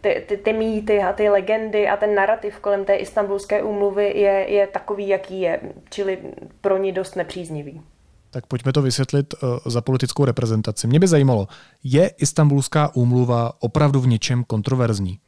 ty, 0.00 0.24
ty, 0.28 0.36
ty 0.36 0.52
mýty 0.52 0.98
a 0.98 1.12
ty 1.12 1.28
legendy 1.28 1.88
a 1.88 1.96
ten 1.96 2.14
narrativ 2.14 2.58
kolem 2.58 2.84
té 2.84 2.94
istambulské 2.94 3.62
úmluvy 3.62 4.12
je, 4.14 4.46
je 4.48 4.66
takový, 4.66 5.08
jaký 5.08 5.40
je, 5.40 5.60
čili 5.90 6.18
pro 6.60 6.76
ní 6.76 6.92
dost 6.92 7.16
nepříznivý. 7.16 7.82
Tak 8.30 8.46
pojďme 8.46 8.72
to 8.72 8.82
vysvětlit 8.82 9.34
uh, 9.42 9.58
za 9.66 9.80
politickou 9.80 10.24
reprezentaci. 10.24 10.86
Mě 10.86 11.00
by 11.00 11.06
zajímalo, 11.06 11.48
je 11.84 12.08
Istanbulská 12.08 12.94
úmluva 12.94 13.52
opravdu 13.60 14.00
v 14.00 14.06
něčem 14.06 14.44
kontroverzní? 14.44 15.18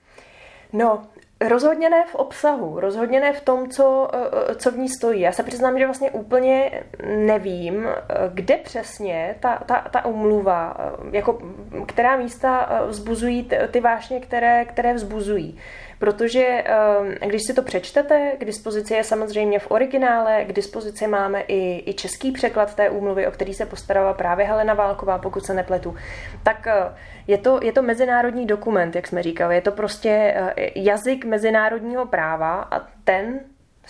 No, 0.72 1.02
Rozhodně 1.48 1.90
ne 1.90 2.04
v 2.10 2.14
obsahu, 2.14 2.80
rozhodně 2.80 3.20
ne 3.20 3.32
v 3.32 3.40
tom, 3.40 3.68
co, 3.68 4.08
eh, 4.14 4.54
co 4.54 4.70
v 4.70 4.78
ní 4.78 4.88
stojí. 4.88 5.20
Já 5.20 5.32
se 5.32 5.42
přiznám, 5.42 5.78
že 5.78 5.86
vlastně 5.86 6.10
úplně 6.10 6.82
nevím, 7.06 7.86
eh, 7.86 8.14
kde 8.34 8.56
přesně 8.56 9.36
ta, 9.40 9.56
ta, 9.66 9.88
ta 9.90 10.04
umluva, 10.04 10.76
jako 11.12 11.38
která 11.86 12.16
místa 12.16 12.82
vzbuzují 12.88 13.48
ty 13.70 13.80
vášně, 13.80 14.20
které, 14.20 14.64
které 14.64 14.94
vzbuzují 14.94 15.58
protože 16.00 16.44
ehm, 16.64 17.14
když 17.26 17.42
si 17.46 17.54
to 17.54 17.62
přečtete, 17.62 18.32
k 18.38 18.44
dispozici 18.44 18.94
je 18.94 19.04
samozřejmě 19.04 19.58
v 19.58 19.70
originále, 19.70 20.44
k 20.44 20.52
dispozici 20.52 21.06
máme 21.06 21.40
i, 21.40 21.90
i 21.90 21.94
český 21.94 22.32
překlad 22.32 22.74
té 22.74 22.90
úmluvy, 22.90 23.26
o 23.26 23.30
který 23.30 23.54
se 23.54 23.66
postarala 23.66 24.14
právě 24.14 24.46
Helena 24.46 24.74
Válková, 24.74 25.18
pokud 25.18 25.46
se 25.46 25.54
nepletu, 25.54 25.94
tak 26.42 26.66
eh, 26.66 26.94
je 27.26 27.38
to, 27.38 27.60
je 27.62 27.72
to 27.72 27.82
mezinárodní 27.82 28.46
dokument, 28.46 28.94
jak 28.94 29.06
jsme 29.06 29.22
říkali, 29.22 29.54
je 29.54 29.60
to 29.60 29.72
prostě 29.72 30.10
eh, 30.10 30.54
jazyk 30.76 31.24
mezinárodního 31.24 32.06
práva 32.06 32.62
a 32.62 32.88
ten 33.04 33.40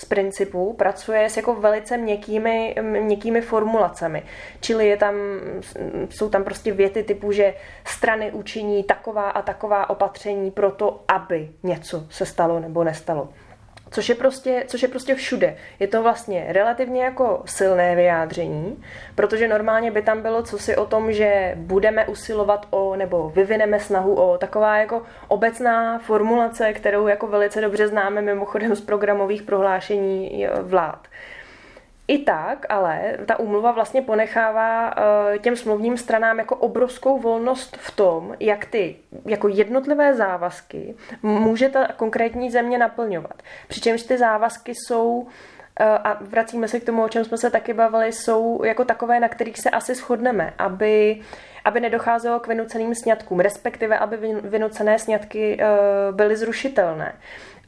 z 0.00 0.04
principu 0.04 0.72
pracuje 0.72 1.30
s 1.30 1.36
jako 1.36 1.54
velice 1.54 1.96
měkkými, 1.96 2.74
měkkými 2.80 3.40
formulacemi. 3.40 4.22
Čili 4.60 4.88
je 4.88 4.96
tam, 4.96 5.14
jsou 6.10 6.28
tam 6.28 6.44
prostě 6.44 6.72
věty 6.72 7.02
typu, 7.02 7.32
že 7.32 7.54
strany 7.84 8.32
učiní 8.32 8.84
taková 8.84 9.30
a 9.30 9.42
taková 9.42 9.90
opatření 9.90 10.50
pro 10.50 10.70
to, 10.70 11.04
aby 11.08 11.50
něco 11.62 12.06
se 12.10 12.26
stalo 12.26 12.60
nebo 12.60 12.84
nestalo. 12.84 13.28
Což 13.90 14.08
je, 14.08 14.14
prostě, 14.14 14.64
což 14.66 14.82
je 14.82 14.88
prostě 14.88 15.14
všude. 15.14 15.56
Je 15.80 15.88
to 15.88 16.02
vlastně 16.02 16.46
relativně 16.48 17.04
jako 17.04 17.42
silné 17.46 17.96
vyjádření, 17.96 18.82
protože 19.14 19.48
normálně 19.48 19.90
by 19.90 20.02
tam 20.02 20.22
bylo 20.22 20.42
cosi 20.42 20.76
o 20.76 20.86
tom, 20.86 21.12
že 21.12 21.54
budeme 21.56 22.06
usilovat 22.06 22.66
o, 22.70 22.96
nebo 22.96 23.30
vyvineme 23.30 23.80
snahu 23.80 24.14
o 24.14 24.38
taková 24.38 24.76
jako 24.76 25.02
obecná 25.28 25.98
formulace, 25.98 26.72
kterou 26.72 27.06
jako 27.06 27.26
velice 27.26 27.60
dobře 27.60 27.88
známe 27.88 28.22
mimochodem 28.22 28.76
z 28.76 28.80
programových 28.80 29.42
prohlášení 29.42 30.46
vlád. 30.62 31.08
I 32.10 32.18
tak, 32.18 32.66
ale 32.68 33.16
ta 33.26 33.38
úmluva 33.38 33.72
vlastně 33.72 34.02
ponechává 34.02 34.94
eh, 35.34 35.38
těm 35.38 35.56
smluvním 35.56 35.96
stranám 35.96 36.38
jako 36.38 36.56
obrovskou 36.56 37.18
volnost 37.18 37.76
v 37.76 37.90
tom, 37.90 38.36
jak 38.40 38.64
ty 38.64 38.96
jako 39.26 39.48
jednotlivé 39.48 40.14
závazky 40.14 40.94
může 41.22 41.68
ta 41.68 41.88
konkrétní 41.96 42.50
země 42.50 42.78
naplňovat. 42.78 43.42
Přičemž 43.68 44.02
ty 44.02 44.18
závazky 44.18 44.74
jsou 44.74 45.26
eh, 45.80 45.84
a 45.84 46.18
vracíme 46.20 46.68
se 46.68 46.80
k 46.80 46.84
tomu, 46.84 47.04
o 47.04 47.08
čem 47.08 47.24
jsme 47.24 47.38
se 47.38 47.50
taky 47.50 47.74
bavili, 47.74 48.12
jsou 48.12 48.64
jako 48.64 48.84
takové, 48.84 49.20
na 49.20 49.28
kterých 49.28 49.58
se 49.58 49.70
asi 49.70 49.94
shodneme, 49.94 50.54
aby, 50.58 51.20
aby 51.64 51.80
nedocházelo 51.80 52.40
k 52.40 52.46
vynuceným 52.46 52.94
sňatkům, 52.94 53.40
respektive 53.40 53.98
aby 53.98 54.16
vynucené 54.42 54.98
sňatky 54.98 55.58
eh, 55.60 55.66
byly 56.12 56.36
zrušitelné 56.36 57.12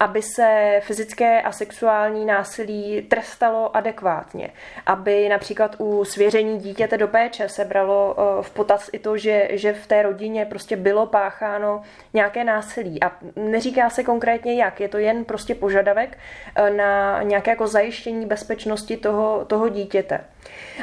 aby 0.02 0.22
se 0.22 0.80
fyzické 0.80 1.42
a 1.42 1.52
sexuální 1.52 2.24
násilí 2.24 3.02
trestalo 3.02 3.76
adekvátně, 3.76 4.50
aby 4.86 5.28
například 5.28 5.76
u 5.78 6.04
svěření 6.04 6.58
dítěte 6.58 6.98
do 6.98 7.08
péče 7.08 7.48
se 7.48 7.64
bralo 7.64 8.16
eh, 8.18 8.42
v 8.42 8.50
potaz 8.50 8.90
i 8.92 8.98
to, 8.98 9.16
že, 9.16 9.48
že 9.50 9.72
v 9.72 9.86
té 9.86 10.02
rodině 10.02 10.46
prostě 10.46 10.76
bylo 10.76 11.06
pácháno 11.06 11.82
nějaké 12.14 12.44
násilí. 12.44 13.02
A 13.02 13.12
neříká 13.36 13.90
se 13.90 14.04
konkrétně 14.04 14.54
jak, 14.54 14.80
je 14.80 14.88
to 14.88 14.98
jen 14.98 15.24
prostě 15.24 15.54
požadavek 15.54 16.18
eh, 16.54 16.70
na 16.70 17.22
nějaké 17.22 17.50
jako 17.50 17.66
zajištění 17.66 18.26
bezpečnosti 18.26 18.96
toho, 18.96 19.44
toho 19.44 19.68
dítěte. 19.68 20.24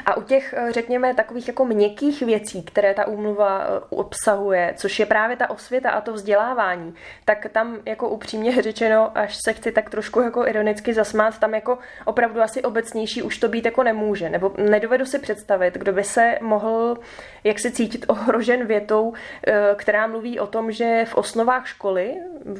A 0.06 0.18
u 0.18 0.22
těch, 0.22 0.54
eh, 0.58 0.72
řekněme, 0.72 1.14
takových 1.14 1.48
jako 1.48 1.66
měkkých 1.66 2.22
věcí, 2.22 2.64
které 2.64 2.94
ta 2.94 3.08
úmluva 3.08 3.68
obsahuje, 3.90 4.74
což 4.78 5.00
je 5.00 5.06
právě 5.06 5.38
ta 5.38 5.50
osvěta 5.50 5.90
a 5.90 6.02
to 6.02 6.14
vzdělávání, 6.14 6.94
tak 7.26 7.46
tam 7.52 7.78
jako 7.86 8.10
upřímně 8.10 8.62
řečeno 8.62 9.09
až 9.15 9.38
se 9.43 9.54
chci 9.54 9.72
tak 9.72 9.89
trošku 9.89 10.22
jako 10.22 10.48
ironicky 10.48 10.93
zasmát, 10.93 11.39
tam 11.39 11.54
jako 11.54 11.78
opravdu 12.06 12.41
asi 12.41 12.62
obecnější 12.62 13.22
už 13.22 13.38
to 13.38 13.48
být 13.48 13.65
jako 13.65 13.84
nemůže. 13.84 14.30
Nebo 14.30 14.54
nedovedu 14.58 15.06
si 15.06 15.19
představit, 15.19 15.74
kdo 15.74 15.93
by 15.93 16.04
se 16.04 16.38
mohl 16.41 16.98
jak 17.43 17.60
se 17.60 17.72
cítit 17.72 18.06
ohrožen 18.08 18.65
větou, 18.65 19.13
eh, 19.48 19.54
která 19.76 20.08
mluví 20.08 20.39
o 20.39 20.48
tom, 20.48 20.72
že 20.72 21.06
v 21.08 21.15
osnovách 21.15 21.67
školy, 21.67 22.13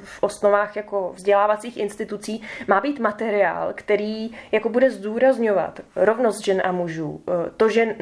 v 0.04 0.24
osnovách 0.24 0.76
jako 0.76 1.12
vzdělávacích 1.16 1.78
institucí 1.78 2.42
má 2.68 2.82
být 2.82 3.00
materiál, 3.00 3.72
který 3.76 4.32
jako 4.52 4.70
bude 4.70 4.92
zdůrazňovat 4.92 5.80
rovnost 5.96 6.46
žen 6.46 6.62
a 6.66 6.72
mužů. 6.72 7.22
Eh, 7.28 7.52
to, 7.58 7.70
že 7.70 7.96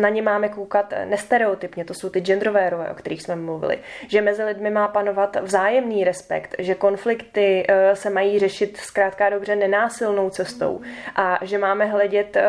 na 0.00 0.08
ně 0.08 0.22
máme 0.22 0.48
koukat 0.48 0.94
nestereotypně, 1.04 1.84
to 1.84 1.94
jsou 1.94 2.08
ty 2.08 2.20
genderové 2.20 2.70
role, 2.70 2.90
o 2.90 2.94
kterých 2.94 3.22
jsme 3.22 3.36
mluvili. 3.36 3.78
Že 4.08 4.20
mezi 4.20 4.44
lidmi 4.44 4.70
má 4.70 4.88
panovat 4.88 5.36
vzájemný 5.42 6.04
respekt, 6.04 6.54
že 6.58 6.74
konflikty 6.74 7.66
eh, 7.68 7.83
se 7.94 8.10
mají 8.10 8.38
řešit 8.38 8.76
zkrátka 8.76 9.30
dobře 9.30 9.56
nenásilnou 9.56 10.30
cestou 10.30 10.80
a 11.16 11.38
že 11.42 11.58
máme 11.58 11.86
hledět 11.86 12.36
eh, 12.36 12.44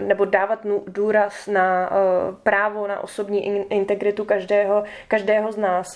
nebo 0.00 0.24
dávat 0.24 0.58
důraz 0.86 1.46
na 1.46 1.90
eh, 1.90 1.96
právo 2.42 2.86
na 2.86 3.04
osobní 3.04 3.46
integritu 3.72 4.24
každého, 4.24 4.84
každého 5.08 5.52
z 5.52 5.56
nás. 5.56 5.86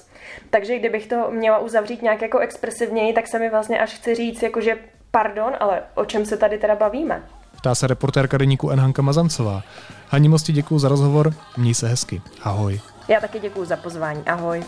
Takže 0.51 0.79
kdybych 0.79 1.07
to 1.07 1.31
měla 1.31 1.59
uzavřít 1.59 2.03
nějak 2.03 2.23
jako 2.23 2.39
expresivněji, 2.39 3.13
tak 3.13 3.27
se 3.27 3.39
mi 3.39 3.51
vlastně 3.51 3.81
až 3.81 3.95
chci 3.95 4.15
říct, 4.15 4.43
jakože 4.43 4.79
pardon, 5.11 5.53
ale 5.61 5.83
o 5.95 6.05
čem 6.05 6.27
se 6.27 6.37
tady 6.37 6.59
teda 6.59 6.75
bavíme? 6.75 7.23
Ptá 7.57 7.75
se 7.75 7.87
reportérka 7.87 8.39
deníku 8.39 8.71
N. 8.71 8.81
Hanka 8.81 9.03
Mazancová. 9.03 9.63
Haní 10.09 10.29
Mosti 10.29 10.53
děkuji 10.53 10.79
za 10.79 10.89
rozhovor, 10.89 11.35
měj 11.57 11.75
se 11.75 11.89
hezky. 11.89 12.23
Ahoj. 12.43 12.81
Já 13.09 13.21
taky 13.21 13.41
děkuji 13.41 13.65
za 13.65 13.77
pozvání. 13.77 14.23
Ahoj. 14.27 14.65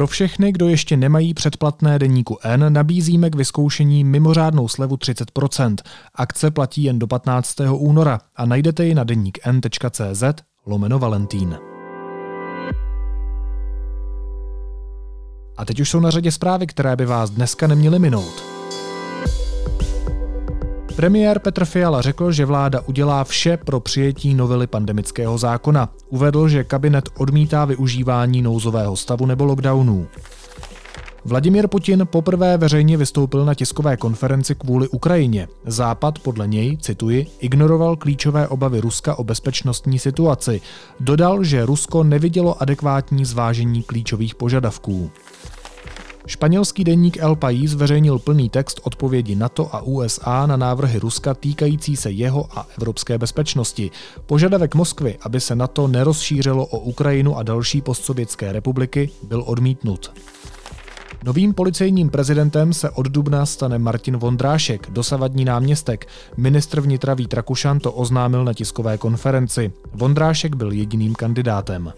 Pro 0.00 0.06
všechny, 0.06 0.52
kdo 0.52 0.68
ještě 0.68 0.96
nemají 0.96 1.34
předplatné 1.34 1.98
deníku 1.98 2.38
N, 2.42 2.72
nabízíme 2.72 3.30
k 3.30 3.34
vyzkoušení 3.34 4.04
mimořádnou 4.04 4.68
slevu 4.68 4.96
30%. 4.96 5.76
Akce 6.14 6.50
platí 6.50 6.84
jen 6.84 6.98
do 6.98 7.06
15. 7.06 7.56
února 7.72 8.18
a 8.36 8.46
najdete 8.46 8.84
ji 8.84 8.94
na 8.94 9.04
deník 9.04 9.38
n.cz 9.44 10.22
lomeno 10.66 10.98
Valentín. 10.98 11.58
A 15.56 15.64
teď 15.64 15.80
už 15.80 15.90
jsou 15.90 16.00
na 16.00 16.10
řadě 16.10 16.32
zprávy, 16.32 16.66
které 16.66 16.96
by 16.96 17.06
vás 17.06 17.30
dneska 17.30 17.66
neměly 17.66 17.98
minout. 17.98 18.59
Premiér 21.00 21.38
Petr 21.38 21.64
Fiala 21.64 22.02
řekl, 22.02 22.32
že 22.32 22.44
vláda 22.44 22.80
udělá 22.86 23.24
vše 23.24 23.56
pro 23.56 23.80
přijetí 23.80 24.34
novely 24.34 24.66
pandemického 24.66 25.38
zákona. 25.38 25.88
Uvedl, 26.08 26.48
že 26.48 26.64
kabinet 26.64 27.08
odmítá 27.18 27.64
využívání 27.64 28.42
nouzového 28.42 28.96
stavu 28.96 29.26
nebo 29.26 29.44
lockdownů. 29.44 30.06
Vladimír 31.24 31.68
Putin 31.68 32.08
poprvé 32.10 32.56
veřejně 32.56 32.96
vystoupil 32.96 33.44
na 33.44 33.54
tiskové 33.54 33.96
konferenci 33.96 34.54
kvůli 34.54 34.88
Ukrajině. 34.88 35.48
Západ 35.66 36.18
podle 36.18 36.48
něj, 36.48 36.76
cituji, 36.76 37.26
ignoroval 37.38 37.96
klíčové 37.96 38.48
obavy 38.48 38.80
Ruska 38.80 39.18
o 39.18 39.24
bezpečnostní 39.24 39.98
situaci. 39.98 40.60
Dodal, 41.00 41.44
že 41.44 41.66
Rusko 41.66 42.04
nevidělo 42.04 42.62
adekvátní 42.62 43.24
zvážení 43.24 43.82
klíčových 43.82 44.34
požadavků. 44.34 45.10
Španělský 46.26 46.84
denník 46.84 47.16
El 47.16 47.36
País 47.36 47.70
zveřejnil 47.70 48.18
plný 48.18 48.48
text 48.48 48.80
odpovědi 48.82 49.36
NATO 49.36 49.74
a 49.74 49.82
USA 49.82 50.46
na 50.46 50.56
návrhy 50.56 50.98
Ruska 50.98 51.34
týkající 51.34 51.96
se 51.96 52.10
jeho 52.10 52.58
a 52.58 52.66
evropské 52.78 53.18
bezpečnosti. 53.18 53.90
Požadavek 54.26 54.74
Moskvy, 54.74 55.18
aby 55.22 55.40
se 55.40 55.56
NATO 55.56 55.88
nerozšířilo 55.88 56.66
o 56.66 56.78
Ukrajinu 56.78 57.36
a 57.36 57.42
další 57.42 57.80
postsovětské 57.80 58.52
republiky, 58.52 59.10
byl 59.22 59.42
odmítnut. 59.46 60.12
Novým 61.24 61.54
policejním 61.54 62.10
prezidentem 62.10 62.72
se 62.72 62.90
od 62.90 63.06
dubna 63.06 63.46
stane 63.46 63.78
Martin 63.78 64.16
Vondrášek, 64.16 64.90
dosavadní 64.90 65.44
náměstek. 65.44 66.08
Ministr 66.36 66.80
vnitra 66.80 67.14
Vít 67.14 67.34
Rakušan 67.34 67.80
to 67.80 67.92
oznámil 67.92 68.44
na 68.44 68.54
tiskové 68.54 68.98
konferenci. 68.98 69.72
Vondrášek 69.92 70.56
byl 70.56 70.72
jediným 70.72 71.14
kandidátem. 71.14 71.92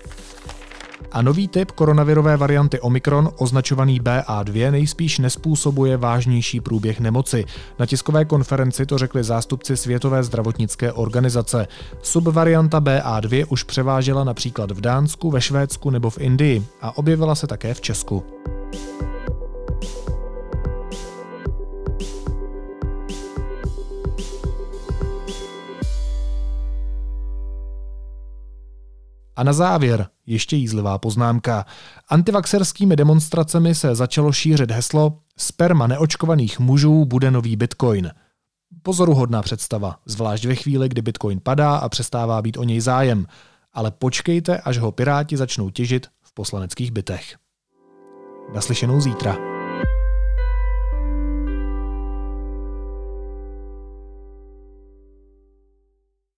A 1.12 1.22
nový 1.22 1.48
typ 1.48 1.70
koronavirové 1.70 2.37
varianty 2.37 2.81
Omikron, 2.81 3.31
označovaný 3.38 4.01
BA2, 4.01 4.70
nejspíš 4.70 5.18
nespůsobuje 5.18 5.96
vážnější 5.96 6.61
průběh 6.61 7.01
nemoci. 7.01 7.44
Na 7.79 7.87
tiskové 7.87 8.25
konferenci 8.25 8.87
to 8.87 8.98
řekli 8.98 9.25
zástupci 9.25 9.77
Světové 9.77 10.22
zdravotnické 10.22 10.92
organizace. 10.92 11.68
Subvarianta 12.03 12.81
BA2 12.81 13.46
už 13.48 13.62
převážela 13.62 14.25
například 14.25 14.70
v 14.70 14.81
Dánsku, 14.81 15.31
ve 15.31 15.40
Švédsku 15.40 15.90
nebo 15.90 16.11
v 16.11 16.18
Indii 16.18 16.62
a 16.83 16.96
objevila 16.98 17.35
se 17.35 17.46
také 17.46 17.75
v 17.75 17.81
Česku. 17.81 18.25
A 29.36 29.42
na 29.42 29.52
závěr 29.52 30.06
ještě 30.26 30.56
jízlivá 30.56 30.98
poznámka. 30.98 31.66
Antivaxerskými 32.08 32.96
demonstracemi 32.96 33.74
se 33.74 33.94
začalo 33.94 34.32
šířit 34.32 34.70
heslo 34.70 35.18
Sperma 35.36 35.86
neočkovaných 35.86 36.60
mužů 36.60 37.04
bude 37.04 37.30
nový 37.30 37.56
bitcoin. 37.56 38.10
Pozoruhodná 38.82 39.42
představa, 39.42 39.96
zvlášť 40.06 40.44
ve 40.44 40.54
chvíli, 40.54 40.88
kdy 40.88 41.02
bitcoin 41.02 41.40
padá 41.40 41.76
a 41.76 41.88
přestává 41.88 42.42
být 42.42 42.56
o 42.56 42.64
něj 42.64 42.80
zájem. 42.80 43.26
Ale 43.72 43.90
počkejte, 43.90 44.58
až 44.58 44.78
ho 44.78 44.92
piráti 44.92 45.36
začnou 45.36 45.70
těžit 45.70 46.06
v 46.22 46.34
poslaneckých 46.34 46.90
bytech. 46.90 47.36
Naslyšenou 48.54 49.00
zítra. 49.00 49.62